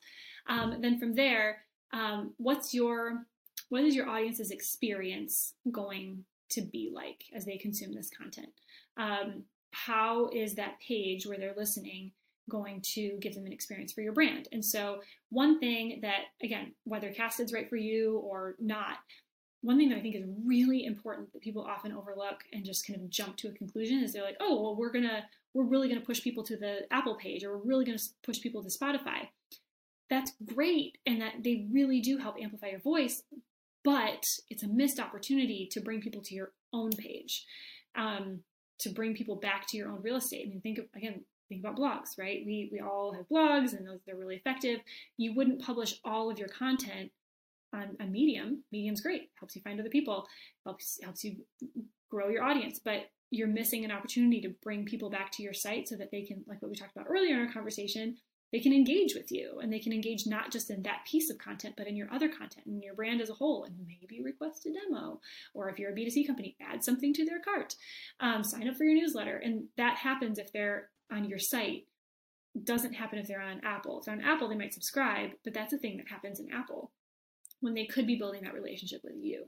[0.47, 3.25] Um, then from there, um, what's your
[3.69, 8.49] what is your audience's experience going to be like as they consume this content?
[8.97, 12.11] Um, how is that page where they're listening
[12.49, 14.47] going to give them an experience for your brand?
[14.51, 18.97] And so, one thing that again, whether Casted's right for you or not,
[19.61, 22.99] one thing that I think is really important that people often overlook and just kind
[22.99, 25.99] of jump to a conclusion is they're like, oh, well, we're gonna we're really going
[25.99, 28.69] to push people to the Apple page or we're really going to push people to
[28.69, 29.27] Spotify.
[30.09, 33.23] That's great and that they really do help amplify your voice,
[33.83, 37.45] but it's a missed opportunity to bring people to your own page,
[37.95, 38.39] um,
[38.79, 40.45] to bring people back to your own real estate.
[40.45, 41.21] I mean, think of, again,
[41.53, 42.43] think about blogs, right?
[42.45, 44.79] We we all have blogs and those they're really effective.
[45.17, 47.11] You wouldn't publish all of your content
[47.73, 48.63] on a Medium.
[48.71, 50.27] Medium's great, helps you find other people,
[50.65, 51.37] helps helps you
[52.09, 55.87] grow your audience, but you're missing an opportunity to bring people back to your site
[55.87, 58.15] so that they can, like what we talked about earlier in our conversation,
[58.51, 61.39] they can engage with you and they can engage not just in that piece of
[61.39, 64.67] content, but in your other content and your brand as a whole, and maybe request
[64.67, 65.19] a demo.
[65.55, 67.75] Or if you're a B2C company, add something to their cart,
[68.19, 69.37] um, sign up for your newsletter.
[69.37, 71.87] And that happens if they're on your site.
[72.63, 73.99] Doesn't happen if they're on Apple.
[73.99, 76.91] If they're on Apple, they might subscribe, but that's a thing that happens in Apple
[77.61, 79.45] when they could be building that relationship with you.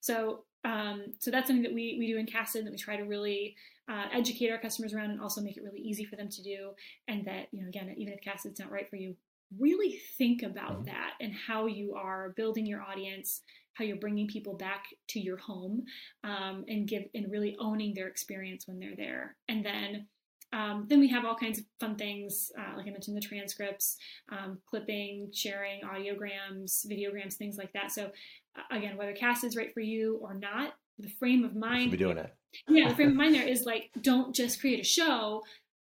[0.00, 3.04] So um, so that's something that we, we do in Casted that we try to
[3.04, 3.56] really
[3.90, 6.70] uh, educate our customers around and also make it really easy for them to do.
[7.08, 9.16] And that, you know, again, even if Casted's not right for you,
[9.58, 10.84] really think about mm-hmm.
[10.84, 13.42] that and how you are building your audience,
[13.74, 15.84] how you're bringing people back to your home
[16.24, 19.36] um, and give and really owning their experience when they're there.
[19.48, 20.06] And then
[20.52, 23.96] um, then we have all kinds of fun things, uh, like I mentioned, the transcripts,
[24.30, 27.90] um, clipping, sharing, audiograms, videograms, things like that.
[27.90, 28.10] So,
[28.56, 31.84] uh, again, whether cast is right for you or not, the frame of mind.
[31.84, 32.34] Should be doing it.
[32.68, 35.42] Yeah, the frame of mind there is like, don't just create a show,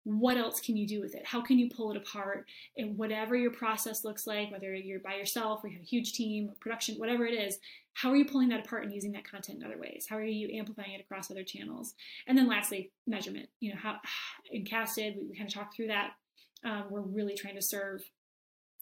[0.04, 1.26] what else can you do with it?
[1.26, 2.48] How can you pull it apart?
[2.78, 6.14] And whatever your process looks like, whether you're by yourself or you have a huge
[6.14, 7.60] team, production, whatever it is,
[7.94, 10.06] how are you pulling that apart and using that content in other ways?
[10.10, 11.94] How are you amplifying it across other channels?
[12.28, 13.50] And then lastly, measurement.
[13.60, 13.98] You know, how
[14.52, 16.12] in Casted, we, we kind of talked through that.
[16.64, 18.04] Um, we're really trying to serve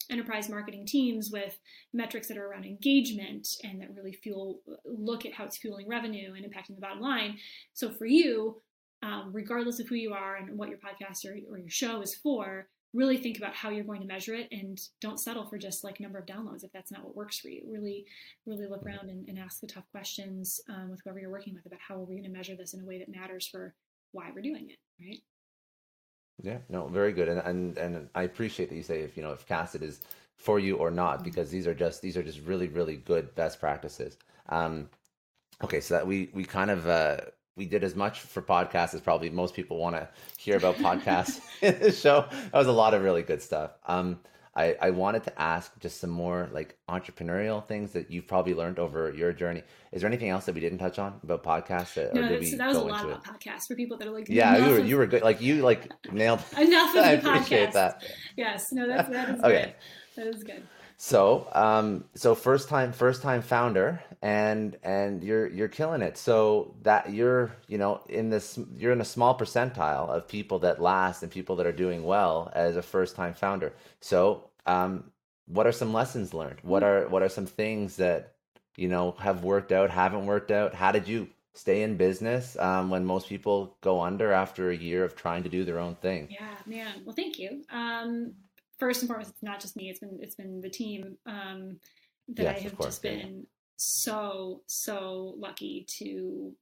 [0.10, 1.58] enterprise marketing teams with
[1.94, 6.34] metrics that are around engagement and that really fuel look at how it's fueling revenue
[6.34, 7.38] and impacting the bottom line.
[7.74, 8.62] So for you,
[9.04, 12.16] um, regardless of who you are and what your podcast or, or your show is
[12.16, 15.84] for, really think about how you're going to measure it and don't settle for just
[15.84, 17.62] like number of downloads if that's not what works for you.
[17.68, 18.06] Really
[18.46, 21.66] really look around and, and ask the tough questions um, with whoever you're working with
[21.66, 23.74] about how are we going to measure this in a way that matters for
[24.12, 25.20] why we're doing it right?
[26.42, 29.34] Yeah no very good and and, and i appreciate that you say if you know
[29.34, 30.00] if casted is
[30.40, 31.26] for you or not mm-hmm.
[31.26, 34.18] because these are just these are just really really good best practices.
[34.48, 34.90] Um
[35.64, 37.18] okay so that we we kind of uh
[37.60, 41.42] we did as much for podcasts as probably most people want to hear about podcasts
[41.62, 42.26] in this show.
[42.32, 43.72] That was a lot of really good stuff.
[43.86, 44.20] Um,
[44.56, 48.80] I, I wanted to ask just some more like entrepreneurial things that you've probably learned
[48.80, 49.62] over your journey.
[49.92, 51.94] Is there anything else that we didn't touch on about podcasts?
[51.96, 53.30] That, no, that was a lot about it?
[53.30, 55.22] podcasts for people that are like, yeah, you were, you were good.
[55.22, 57.74] Like you like nailed enough of I the appreciate podcast.
[57.74, 58.04] that.
[58.38, 59.50] Yes, no, that's that is okay.
[59.50, 59.76] good.
[60.16, 60.64] That is good.
[61.02, 66.18] So, um, so first time, first time founder, and and you're you're killing it.
[66.18, 70.82] So that you're you know in this you're in a small percentile of people that
[70.82, 73.74] last and people that are doing well as a first time founder.
[74.02, 75.12] So, um,
[75.46, 76.60] what are some lessons learned?
[76.64, 78.36] What are what are some things that
[78.76, 80.74] you know have worked out, haven't worked out?
[80.74, 85.04] How did you stay in business um, when most people go under after a year
[85.04, 86.28] of trying to do their own thing?
[86.30, 87.04] Yeah, man.
[87.06, 87.64] Well, thank you.
[87.72, 88.34] Um,
[88.80, 89.90] first and foremost, it's not just me.
[89.90, 91.80] It's been it's been the team um,
[92.30, 93.48] that yes, I have just been
[93.80, 96.54] so so lucky to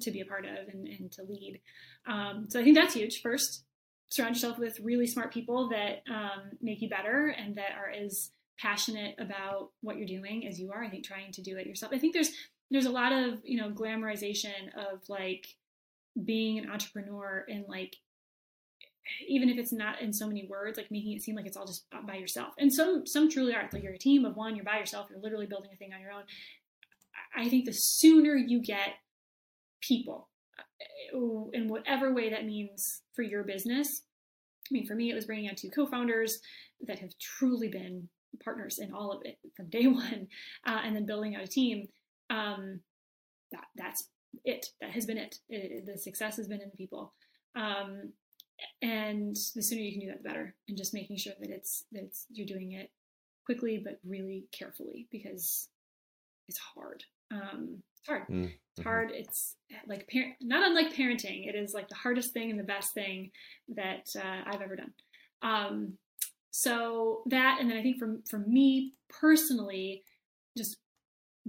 [0.00, 1.60] to be a part of and, and to lead.
[2.06, 3.20] Um, so I think that's huge.
[3.20, 3.64] First,
[4.08, 8.30] surround yourself with really smart people that um, make you better and that are as
[8.58, 10.82] passionate about what you're doing as you are.
[10.82, 11.92] I think trying to do it yourself.
[11.94, 12.30] I think there's
[12.70, 15.48] there's a lot of you know glamorization of like
[16.24, 17.96] being an entrepreneur and like
[19.26, 21.66] even if it's not in so many words, like making it seem like it's all
[21.66, 22.54] just by yourself.
[22.58, 23.68] And some some truly are.
[23.72, 26.00] Like you're a team of one, you're by yourself, you're literally building a thing on
[26.00, 26.22] your own.
[27.36, 28.94] I think the sooner you get
[29.80, 30.28] people
[30.58, 34.02] uh, in whatever way that means for your business,
[34.70, 36.38] I mean, for me, it was bringing on two co-founders
[36.86, 38.08] that have truly been
[38.42, 40.28] partners in all of it from day one,
[40.66, 41.88] uh, and then building out a team.
[42.30, 42.80] Um,
[43.50, 44.08] that that's
[44.44, 44.66] it.
[44.80, 45.36] That has been it.
[45.48, 45.86] it.
[45.86, 47.12] The success has been in people.
[47.54, 48.12] Um,
[48.80, 50.54] and the sooner you can do that, the better.
[50.68, 52.90] And just making sure that it's that it's, you're doing it
[53.44, 55.68] quickly but really carefully because
[56.48, 57.04] it's hard.
[57.32, 58.22] Um, it's hard.
[58.22, 58.44] Mm-hmm.
[58.76, 59.10] It's hard.
[59.12, 59.56] It's
[59.86, 61.48] like parent, not unlike parenting.
[61.48, 63.30] It is like the hardest thing and the best thing
[63.74, 64.92] that uh, I've ever done.
[65.42, 65.98] Um,
[66.50, 70.04] so that, and then I think for for me personally,
[70.56, 70.76] just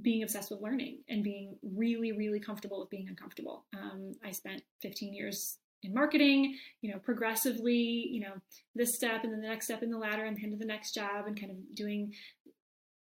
[0.02, 3.66] being obsessed with learning and being really, really comfortable with being uncomfortable.
[3.78, 8.34] Um, I spent 15 years in marketing, you know, progressively, you know,
[8.74, 11.28] this step and then the next step in the ladder and into the next job
[11.28, 12.14] and kind of doing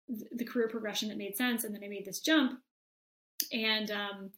[0.09, 1.65] the career progression that made sense.
[1.65, 2.61] And then I made this jump
[3.53, 4.31] and um,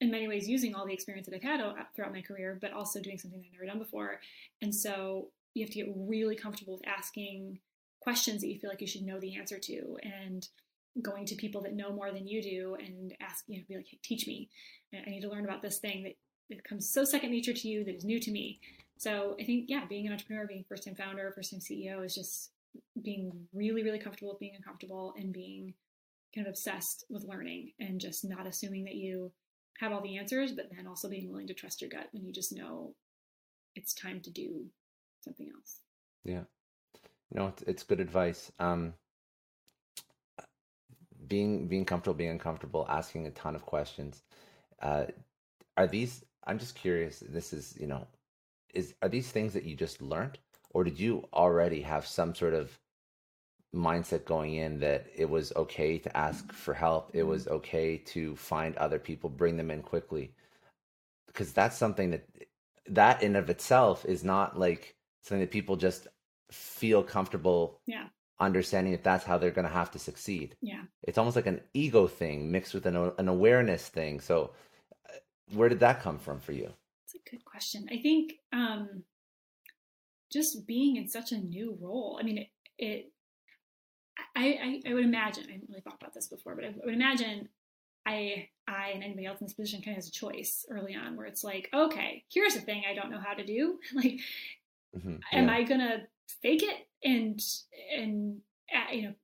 [0.00, 1.60] in many ways using all the experience that I've had
[1.94, 4.20] throughout my career, but also doing something I've never done before.
[4.62, 7.58] And so you have to get really comfortable with asking
[8.00, 10.48] questions that you feel like you should know the answer to and
[11.02, 13.86] going to people that know more than you do and ask, you know, be like,
[13.88, 14.48] hey, teach me.
[14.94, 16.16] I need to learn about this thing that
[16.48, 18.58] it becomes so second nature to you that is new to me.
[18.98, 22.14] So I think, yeah, being an entrepreneur, being first time founder, first time CEO is
[22.14, 22.50] just
[23.02, 25.74] being really, really comfortable with being uncomfortable and being
[26.34, 29.32] kind of obsessed with learning and just not assuming that you
[29.78, 32.32] have all the answers, but then also being willing to trust your gut when you
[32.32, 32.94] just know
[33.74, 34.66] it's time to do
[35.22, 35.80] something else.
[36.24, 36.42] Yeah.
[37.32, 38.52] No, it's, it's good advice.
[38.58, 38.94] Um,
[41.26, 44.22] being being comfortable, being uncomfortable, asking a ton of questions.
[44.82, 45.04] Uh,
[45.76, 46.24] are these?
[46.46, 47.22] I'm just curious.
[47.26, 48.06] This is you know,
[48.74, 50.38] is are these things that you just learned,
[50.70, 52.78] or did you already have some sort of
[53.74, 57.10] mindset going in that it was okay to ask for help?
[57.12, 60.32] It was okay to find other people, bring them in quickly,
[61.26, 62.26] because that's something that
[62.88, 66.08] that in of itself is not like something that people just
[66.50, 68.08] feel comfortable yeah
[68.40, 70.56] understanding that that's how they're going to have to succeed.
[70.62, 70.82] Yeah.
[71.02, 74.20] It's almost like an ego thing mixed with an, an awareness thing.
[74.20, 74.52] So,
[75.08, 75.18] uh,
[75.52, 76.72] where did that come from for you?
[77.04, 77.86] It's a good question.
[77.92, 79.04] I think um,
[80.32, 82.18] just being in such a new role.
[82.20, 83.12] I mean, it, it
[84.36, 86.94] I, I, I would imagine, I haven't really thought about this before, but I would
[86.94, 87.48] imagine
[88.06, 91.16] I, I and anybody else in this position kind of has a choice early on
[91.16, 93.78] where it's like, okay, here's the thing I don't know how to do.
[93.94, 94.20] like,
[94.96, 95.16] mm-hmm.
[95.32, 95.38] yeah.
[95.38, 96.02] am I going to
[96.42, 97.42] fake it and
[97.96, 98.38] and
[98.74, 99.14] uh, you know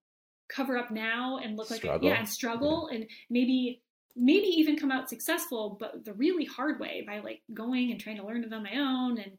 [0.49, 1.91] cover up now and look struggle.
[1.93, 2.99] like a, yeah and struggle yeah.
[2.99, 3.81] and maybe
[4.15, 8.17] maybe even come out successful but the really hard way by like going and trying
[8.17, 9.33] to learn it on my own and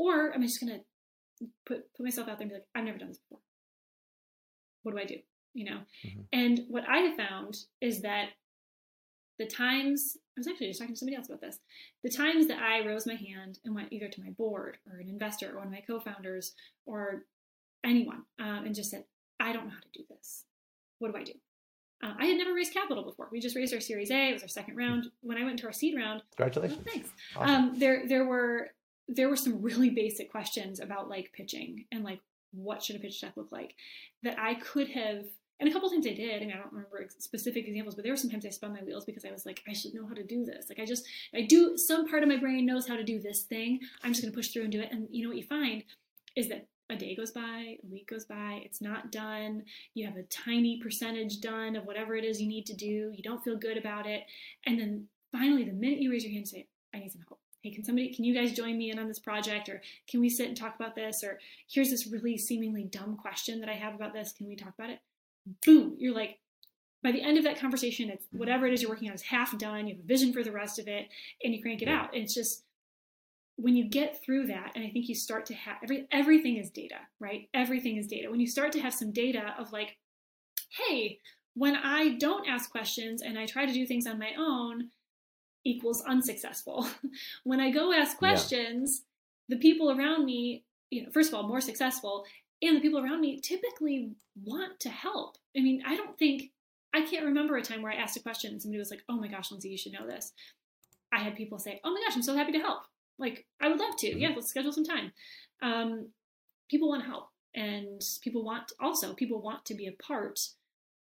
[0.00, 0.80] or i'm just gonna
[1.66, 3.40] put put myself out there and be like i've never done this before
[4.82, 5.16] what do i do
[5.54, 6.20] you know mm-hmm.
[6.32, 8.30] and what i have found is that
[9.40, 11.60] the times I was actually just talking to somebody else about this.
[12.04, 15.08] The times that I rose my hand and went either to my board or an
[15.08, 16.52] investor or one of my co-founders
[16.84, 17.24] or
[17.82, 19.04] anyone um, and just said,
[19.40, 20.44] I don't know how to do this.
[20.98, 21.32] What do I do?
[22.02, 23.28] Uh, I had never raised capital before.
[23.32, 24.28] We just raised our Series A.
[24.28, 25.06] It was our second round.
[25.22, 26.82] When I went into our seed round, congratulations!
[26.86, 27.10] Oh, thanks.
[27.34, 27.50] Awesome.
[27.50, 28.68] Um, there, there were
[29.10, 32.20] there were some really basic questions about like pitching and like
[32.52, 33.74] what should a pitch deck look like
[34.22, 35.24] that I could have
[35.60, 36.42] and a couple times I did.
[36.42, 39.04] I mean, I don't remember specific examples, but there were sometimes I spun my wheels
[39.04, 40.70] because I was like, I should know how to do this.
[40.70, 43.42] Like, I just, I do, some part of my brain knows how to do this
[43.42, 43.80] thing.
[44.02, 44.88] I'm just going to push through and do it.
[44.90, 45.84] And you know what you find
[46.34, 49.64] is that a day goes by, a week goes by, it's not done.
[49.92, 53.12] You have a tiny percentage done of whatever it is you need to do.
[53.14, 54.22] You don't feel good about it.
[54.64, 57.39] And then finally, the minute you raise your hand and say, I need some help.
[57.62, 59.68] Hey, can somebody, can you guys join me in on this project?
[59.68, 61.22] Or can we sit and talk about this?
[61.22, 61.38] Or
[61.70, 64.32] here's this really seemingly dumb question that I have about this.
[64.32, 65.00] Can we talk about it?
[65.64, 66.38] boom, you're like,
[67.02, 69.56] by the end of that conversation, it's whatever it is you're working on is half
[69.58, 69.86] done.
[69.86, 71.08] You have a vision for the rest of it,
[71.42, 72.12] and you crank it out.
[72.12, 72.64] And it's just
[73.56, 76.70] when you get through that, and I think you start to have every everything is
[76.70, 77.48] data, right?
[77.54, 78.30] Everything is data.
[78.30, 79.96] When you start to have some data of like,
[80.68, 81.20] hey,
[81.54, 84.90] when I don't ask questions and I try to do things on my own,
[85.64, 86.86] equals unsuccessful.
[87.44, 89.02] when I go ask questions,
[89.48, 89.56] yeah.
[89.56, 92.24] the people around me, you know, first of all, more successful,
[92.62, 94.10] and the people around me typically
[94.44, 95.36] want to help.
[95.56, 96.50] I mean, I don't think
[96.92, 99.16] I can't remember a time where I asked a question and somebody was like, "Oh
[99.16, 100.32] my gosh, Lindsay, you should know this."
[101.12, 102.82] I had people say, "Oh my gosh, I'm so happy to help."
[103.18, 104.08] Like, I would love to.
[104.08, 104.18] Mm-hmm.
[104.18, 105.12] Yeah, let's schedule some time.
[105.62, 106.08] Um,
[106.68, 110.40] people want help, and people want also people want to be a part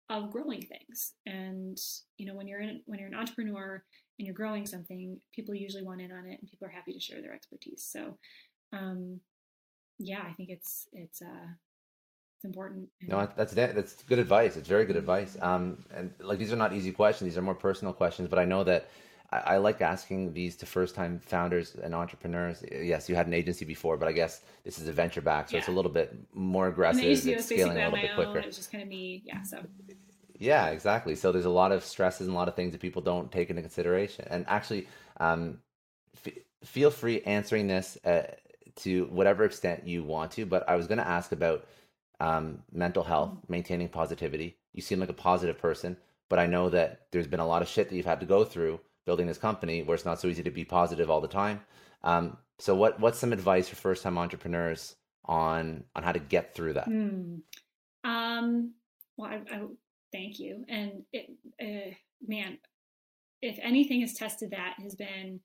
[0.10, 1.14] of growing things.
[1.26, 1.80] And
[2.18, 3.84] you know, when you're in when you're an entrepreneur
[4.18, 7.00] and you're growing something, people usually want in on it, and people are happy to
[7.00, 7.88] share their expertise.
[7.90, 8.18] So,
[8.72, 9.20] um,
[10.00, 11.48] yeah, I think it's it's uh
[12.38, 12.90] it's important.
[13.02, 14.58] No, that's that's good advice.
[14.58, 15.38] It's very good advice.
[15.42, 18.28] Um, and like these are not easy questions; these are more personal questions.
[18.28, 18.90] But I know that
[19.32, 22.64] I, I like asking these to first time founders and entrepreneurs.
[22.72, 25.56] Yes, you had an agency before, but I guess this is a venture back, so
[25.56, 25.60] yeah.
[25.60, 27.04] it's a little bit more aggressive.
[27.04, 28.30] And it's scaling a little bit quicker.
[28.30, 28.38] Own.
[28.38, 29.42] It was just kind of me, yeah.
[29.44, 29.60] So.
[30.38, 31.16] Yeah, exactly.
[31.16, 33.50] So there's a lot of stresses and a lot of things that people don't take
[33.50, 34.26] into consideration.
[34.30, 35.60] And actually, um,
[36.26, 36.34] f-
[36.64, 38.24] feel free answering this uh,
[38.78, 40.46] to whatever extent you want to.
[40.46, 41.66] But I was going to ask about
[42.20, 43.52] um, mental health, mm-hmm.
[43.52, 44.58] maintaining positivity.
[44.74, 45.98] You seem like a positive person,
[46.30, 48.44] but I know that there's been a lot of shit that you've had to go
[48.44, 51.62] through building this company where it's not so easy to be positive all the time.
[52.04, 56.56] Um, so what what's some advice for first time entrepreneurs on on how to get
[56.56, 56.90] through that?
[56.90, 57.42] Mm.
[58.04, 58.74] Um,
[59.18, 59.62] well, I, I,
[60.16, 60.66] thank you.
[60.68, 61.94] And it, uh,
[62.26, 62.58] man,
[63.42, 65.42] if anything has tested that has been,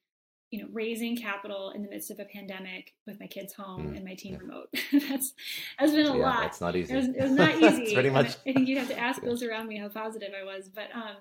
[0.51, 3.97] you know, raising capital in the midst of a pandemic with my kids home mm,
[3.97, 4.39] and my team yeah.
[4.41, 4.69] remote.
[5.09, 5.33] that's
[5.77, 6.47] has been a yeah, lot.
[6.47, 6.93] It's not easy.
[6.93, 7.83] It was, it was not easy.
[7.83, 8.37] it's pretty much.
[8.47, 10.89] I, I, think you'd have to ask those around me how positive I was, but
[10.95, 11.17] um,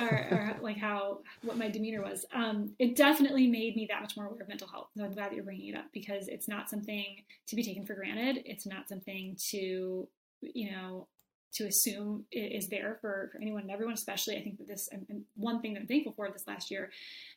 [0.00, 2.24] or, or, like how what my demeanor was.
[2.32, 4.88] Um, it definitely made me that much more aware of mental health.
[4.96, 7.16] So I'm glad that you're bringing it up because it's not something
[7.48, 8.42] to be taken for granted.
[8.46, 10.08] It's not something to
[10.40, 11.08] you know
[11.54, 13.94] to assume is there for, for anyone and everyone.
[13.94, 16.90] Especially, I think that this and, one thing that I'm thankful for this last year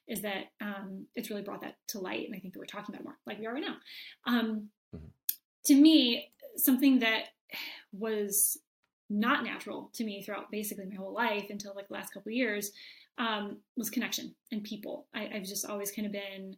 [0.08, 2.94] is that um, it's really brought that to light, and I think that we're talking
[2.94, 3.76] about more like we are right now.
[4.26, 5.06] Um, mm-hmm.
[5.66, 7.26] To me, something that
[7.92, 8.58] was
[9.10, 12.72] not natural to me throughout basically my whole life until like the last couple years
[13.18, 15.08] um, was connection and people.
[15.14, 16.56] I, have just always kind of been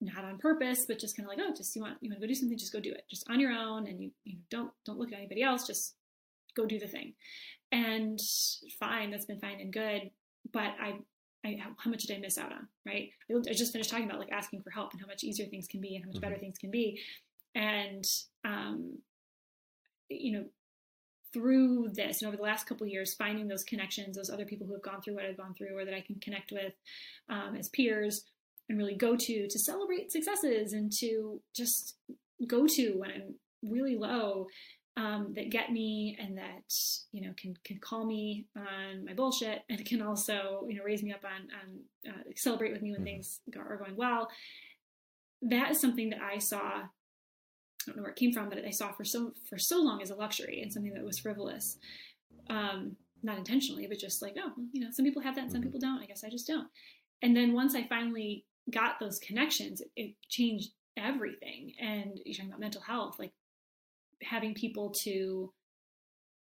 [0.00, 2.26] not on purpose, but just kind of like, oh, just you want you want to
[2.26, 4.40] go do something, just go do it, just on your own, and you you know,
[4.50, 5.94] don't don't look at anybody else, just
[6.60, 7.14] go do the thing.
[7.70, 8.18] And
[8.78, 10.10] fine, that's been fine and good,
[10.52, 10.94] but I.
[11.46, 12.66] I, how much did I miss out on?
[12.84, 13.10] Right.
[13.30, 15.80] I just finished talking about like asking for help and how much easier things can
[15.80, 16.22] be and how much mm-hmm.
[16.22, 17.00] better things can be.
[17.54, 18.04] And
[18.44, 18.98] um,
[20.08, 20.44] you know,
[21.32, 24.72] through this and over the last couple years finding those connections those other people who
[24.72, 26.72] have gone through what i've gone through or that i can connect with
[27.28, 28.24] um, as peers
[28.68, 31.96] and really go to to celebrate successes and to just
[32.46, 34.46] go to when i'm really low
[34.98, 36.74] um, that get me and that
[37.12, 41.02] you know can can call me on my bullshit and can also you know raise
[41.02, 43.06] me up on, on uh, celebrate with me when mm-hmm.
[43.06, 44.28] things are going well
[45.40, 46.82] that is something that i saw
[47.86, 50.02] I don't know where it came from, but I saw for so for so long
[50.02, 51.78] as a luxury and something that was frivolous.
[52.50, 55.60] Um, not intentionally, but just like, oh, you know, some people have that and some
[55.60, 55.68] mm-hmm.
[55.68, 56.02] people don't.
[56.02, 56.68] I guess I just don't.
[57.22, 61.72] And then once I finally got those connections, it, it changed everything.
[61.80, 63.32] And you're talking about mental health, like
[64.22, 65.52] having people to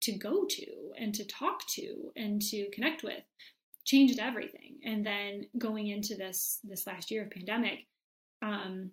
[0.01, 0.65] to go to
[0.99, 3.23] and to talk to and to connect with
[3.85, 4.75] changed everything.
[4.83, 7.87] And then going into this this last year of pandemic,
[8.41, 8.91] um,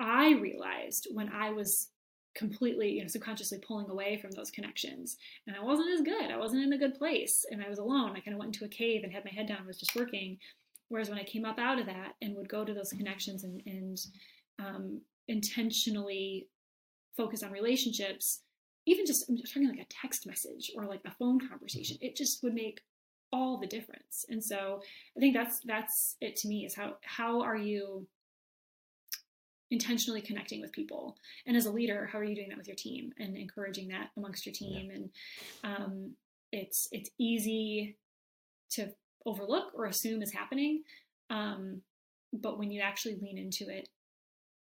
[0.00, 1.90] I realized when I was
[2.34, 5.16] completely, you know, subconsciously pulling away from those connections.
[5.46, 6.30] And I wasn't as good.
[6.30, 7.44] I wasn't in a good place.
[7.50, 8.10] And I was alone.
[8.10, 10.38] I kind of went into a cave and had my head down, was just working.
[10.88, 13.62] Whereas when I came up out of that and would go to those connections and,
[13.66, 13.98] and
[14.58, 16.48] um, intentionally
[17.16, 18.40] focus on relationships,
[18.86, 22.42] even just I'm talking like a text message or like a phone conversation, it just
[22.42, 22.80] would make
[23.32, 24.24] all the difference.
[24.28, 24.80] And so
[25.16, 28.06] I think that's that's it to me is how how are you
[29.70, 32.76] intentionally connecting with people and as a leader how are you doing that with your
[32.76, 34.94] team and encouraging that amongst your team yeah.
[34.94, 35.10] and
[35.64, 36.12] um,
[36.52, 37.96] it's it's easy
[38.70, 38.88] to
[39.26, 40.82] overlook or assume is happening
[41.30, 41.80] um,
[42.32, 43.88] but when you actually lean into it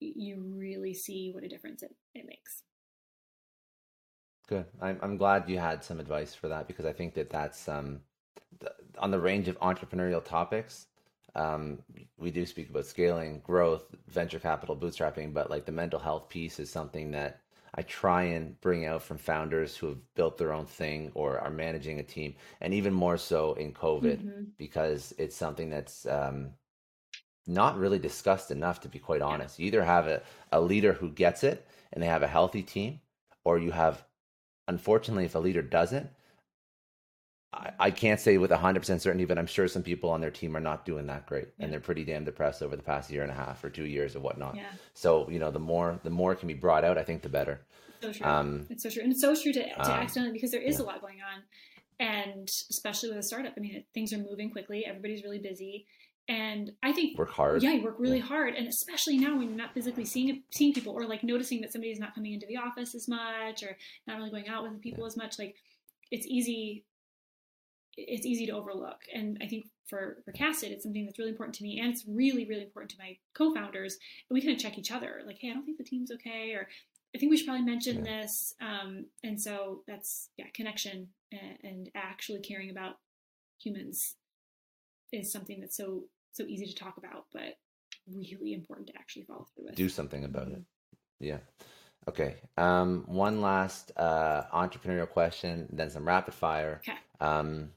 [0.01, 2.63] you really see what a difference it, it makes
[4.49, 7.69] good I'm, I'm glad you had some advice for that because i think that that's
[7.69, 8.01] um,
[8.99, 10.87] on the range of entrepreneurial topics
[11.35, 11.79] um,
[12.19, 16.59] we do speak about scaling, growth, venture capital, bootstrapping, but like the mental health piece
[16.59, 17.41] is something that
[17.75, 21.51] I try and bring out from founders who have built their own thing or are
[21.51, 24.43] managing a team, and even more so in COVID mm-hmm.
[24.59, 26.51] because it's something that's um,
[27.47, 28.81] not really discussed enough.
[28.81, 30.23] To be quite honest, you either have a,
[30.53, 33.01] a leader who gets it and they have a healthy team,
[33.45, 34.05] or you have,
[34.69, 36.09] unfortunately, if a leader doesn't,
[37.53, 40.57] I, I can't say with 100% certainty, but I'm sure some people on their team
[40.57, 41.65] are not doing that great yeah.
[41.65, 44.15] and they're pretty damn depressed over the past year and a half or two years
[44.15, 44.55] or whatnot.
[44.55, 44.71] Yeah.
[44.95, 47.61] So, you know, the more, the more can be brought out, I think the better.
[48.01, 48.27] So true.
[48.27, 49.03] Um, it's so true.
[49.03, 50.85] And it's so true to, to um, accidentally, because there is yeah.
[50.85, 51.43] a lot going on
[52.01, 54.87] and especially with a startup, I mean, things are moving quickly.
[54.87, 55.87] Everybody's really busy.
[56.31, 57.61] And I think work hard.
[57.61, 58.25] Yeah, you work really yeah.
[58.25, 61.73] hard, and especially now when you're not physically seeing seeing people, or like noticing that
[61.73, 63.77] somebody's not coming into the office as much, or
[64.07, 65.09] not really going out with people yeah.
[65.09, 65.41] as much.
[65.41, 65.57] Like,
[66.13, 66.85] it's easy
[67.97, 69.01] it's easy to overlook.
[69.13, 72.05] And I think for for Casted, it's something that's really important to me, and it's
[72.07, 73.99] really really important to my co-founders.
[74.29, 76.53] And we kind of check each other, like, hey, I don't think the team's okay,
[76.55, 76.69] or
[77.13, 78.23] I think we should probably mention yeah.
[78.23, 78.55] this.
[78.61, 82.99] Um, and so that's yeah, connection and, and actually caring about
[83.59, 84.15] humans
[85.13, 87.59] is something that's so so easy to talk about, but
[88.09, 89.75] really important to actually follow through with.
[89.75, 90.57] Do something about mm-hmm.
[90.57, 90.63] it.
[91.21, 91.39] Yeah.
[92.09, 92.37] Okay.
[92.57, 96.81] Um, one last uh, entrepreneurial question, then some rapid fire.
[96.83, 96.99] Okay.
[97.21, 97.71] Um,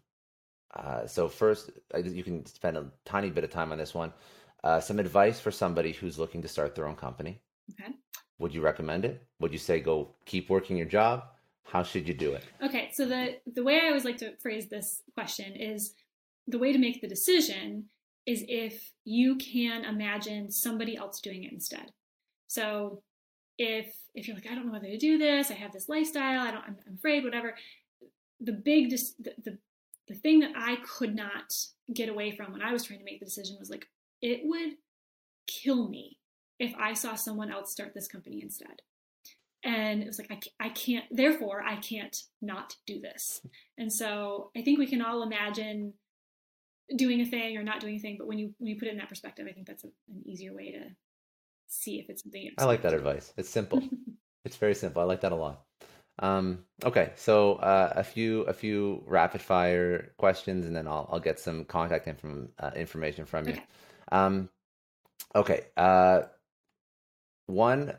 [0.75, 1.71] uh, so first,
[2.03, 4.11] you can spend a tiny bit of time on this one.
[4.63, 7.41] Uh, some advice for somebody who's looking to start their own company.
[7.71, 7.93] Okay.
[8.39, 9.21] Would you recommend it?
[9.39, 11.25] Would you say go keep working your job?
[11.65, 12.43] How should you do it?
[12.63, 15.93] Okay, so the the way I always like to phrase this question is
[16.47, 17.85] the way to make the decision
[18.25, 21.91] is if you can imagine somebody else doing it instead.
[22.47, 23.01] So
[23.57, 26.41] if if you're like I don't know whether to do this, I have this lifestyle,
[26.41, 27.55] I don't I'm, I'm afraid whatever,
[28.39, 29.57] the big the, the
[30.07, 31.53] the thing that I could not
[31.93, 33.87] get away from when I was trying to make the decision was like
[34.21, 34.75] it would
[35.47, 36.17] kill me
[36.59, 38.81] if I saw someone else start this company instead.
[39.65, 43.41] And it was like, I, I can't, therefore, I can't not do this.
[43.77, 45.93] And so I think we can all imagine
[46.95, 48.91] doing a thing or not doing a thing, but when you when you put it
[48.91, 50.89] in that perspective, I think that's a, an easier way to
[51.67, 52.51] see if it's something.
[52.57, 53.33] I like that advice.
[53.37, 53.81] It's simple.
[54.45, 55.01] it's very simple.
[55.01, 55.63] I like that a lot.
[56.19, 61.19] Um, okay, so uh, a few a few rapid fire questions, and then I'll I'll
[61.19, 63.53] get some contact info, uh, information from you.
[63.53, 63.63] Okay.
[64.11, 64.49] Um,
[65.35, 65.65] okay.
[65.75, 66.23] Uh,
[67.47, 67.93] one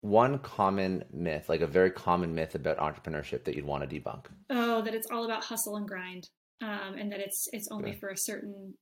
[0.00, 4.26] one common myth, like a very common myth about entrepreneurship that you'd want to debunk?
[4.50, 6.28] Oh, that it's all about hustle and grind,
[6.62, 7.98] um, and that it's it's only okay.
[7.98, 8.74] for a certain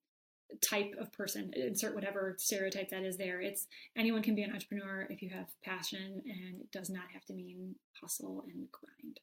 [0.60, 1.52] type of person.
[1.54, 3.40] Insert whatever stereotype that is there.
[3.40, 3.66] It's
[3.96, 7.32] anyone can be an entrepreneur if you have passion, and it does not have to
[7.32, 9.20] mean hustle and grind.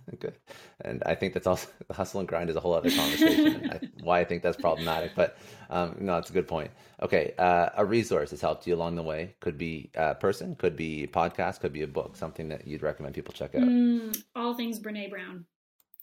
[0.18, 0.34] Good.
[0.82, 3.70] And I think that's also the hustle and grind is a whole other conversation.
[3.70, 5.36] I, why I think that's problematic, but
[5.70, 6.70] um, no, it's a good point.
[7.02, 9.34] Okay, uh, a resource has helped you along the way.
[9.40, 12.16] Could be a person, could be a podcast, could be a book.
[12.16, 13.62] Something that you'd recommend people check out.
[13.62, 15.44] Mm, all things Brene Brown.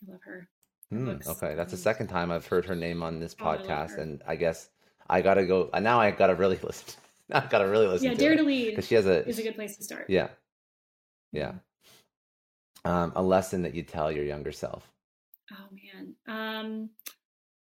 [0.03, 0.49] I love her.
[0.93, 4.01] Mm, okay, that's the second time I've heard her name on this podcast, oh, I
[4.01, 4.69] and I guess
[5.07, 5.69] I gotta go.
[5.79, 6.95] Now I gotta really listen.
[7.31, 8.07] I gotta really listen.
[8.07, 10.05] Yeah, to Dare to Lead because she has a is a good place to start.
[10.09, 10.29] Yeah,
[11.31, 11.53] yeah
[12.85, 14.89] um, a lesson that you tell your younger self?
[15.51, 16.15] Oh man.
[16.27, 16.89] Um,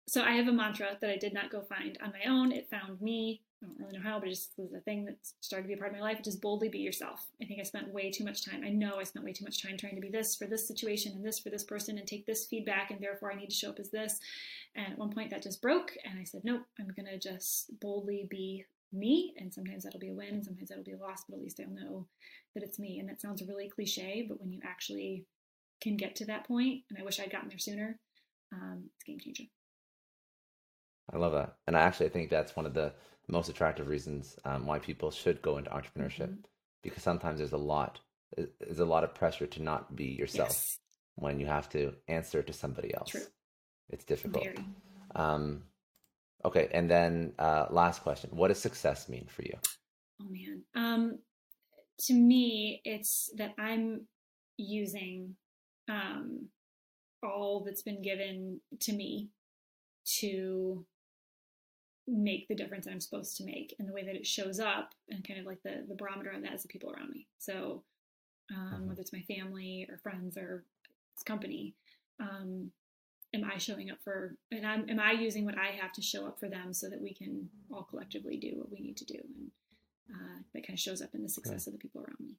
[0.08, 2.52] so I have a mantra that I did not go find on my own.
[2.52, 3.42] It found me.
[3.62, 5.74] I don't really know how, but it just was a thing that started to be
[5.74, 6.22] a part of my life.
[6.22, 7.26] Just boldly be yourself.
[7.42, 8.62] I think I spent way too much time.
[8.64, 11.12] I know I spent way too much time trying to be this for this situation
[11.12, 13.70] and this for this person and take this feedback, and therefore I need to show
[13.70, 14.20] up as this.
[14.74, 18.26] And at one point that just broke, and I said, nope, I'm gonna just boldly
[18.30, 19.34] be me.
[19.38, 21.70] And sometimes that'll be a win, sometimes that'll be a loss, but at least I'll
[21.70, 22.06] know
[22.54, 22.98] that it's me.
[22.98, 25.24] And that sounds really cliche, but when you actually
[25.80, 27.98] can get to that point, and I wish I'd gotten there sooner,
[28.52, 29.44] um, it's game changer.
[31.12, 31.56] I love that.
[31.66, 32.92] And I actually think that's one of the
[33.28, 36.46] most attractive reasons um, why people should go into entrepreneurship mm-hmm.
[36.82, 38.00] because sometimes there's a lot
[38.36, 40.78] there's a lot of pressure to not be yourself yes.
[41.14, 43.10] when you have to answer to somebody else.
[43.10, 43.22] True.
[43.88, 44.48] It's difficult.
[45.14, 45.62] Um,
[46.46, 49.58] Okay, and then uh, last question: What does success mean for you?
[50.20, 51.18] Oh man, um,
[52.06, 54.06] to me, it's that I'm
[54.56, 55.34] using
[55.88, 56.48] um,
[57.22, 59.30] all that's been given to me
[60.18, 60.86] to
[62.08, 64.90] make the difference that I'm supposed to make, and the way that it shows up,
[65.08, 67.26] and kind of like the the barometer of that is the people around me.
[67.38, 67.82] So,
[68.50, 68.88] um, mm-hmm.
[68.88, 70.64] whether it's my family or friends or
[71.24, 71.74] company,
[72.20, 72.70] um,
[73.34, 76.26] am I showing up for, and I'm, am I using what I have to show
[76.26, 79.18] up for them so that we can all collectively do what we need to do?
[79.18, 79.50] And
[80.10, 81.70] uh, that kind of shows up in the success okay.
[81.70, 82.36] of the people around me.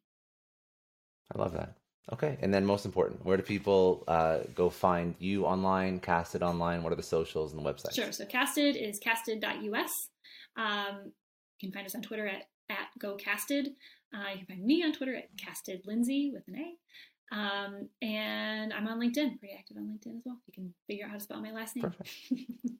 [1.34, 1.76] I love that.
[2.14, 2.38] Okay.
[2.42, 6.84] And then most important, where do people uh, go find you online, Casted online?
[6.84, 7.94] What are the socials and the website?
[7.94, 8.12] Sure.
[8.12, 10.10] So Casted is casted.us.
[10.56, 11.12] Um,
[11.60, 13.68] you can find us on Twitter at, at GoCasted.
[14.14, 17.36] Uh, you can find me on Twitter at Casted Lindsay with an A.
[17.36, 20.38] Um, and I'm on LinkedIn, pretty active on LinkedIn as well.
[20.48, 21.94] You can figure out how to spell my last name.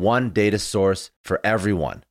[0.00, 2.02] one data source for everyone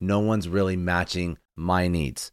[0.00, 2.32] No one's really matching my needs.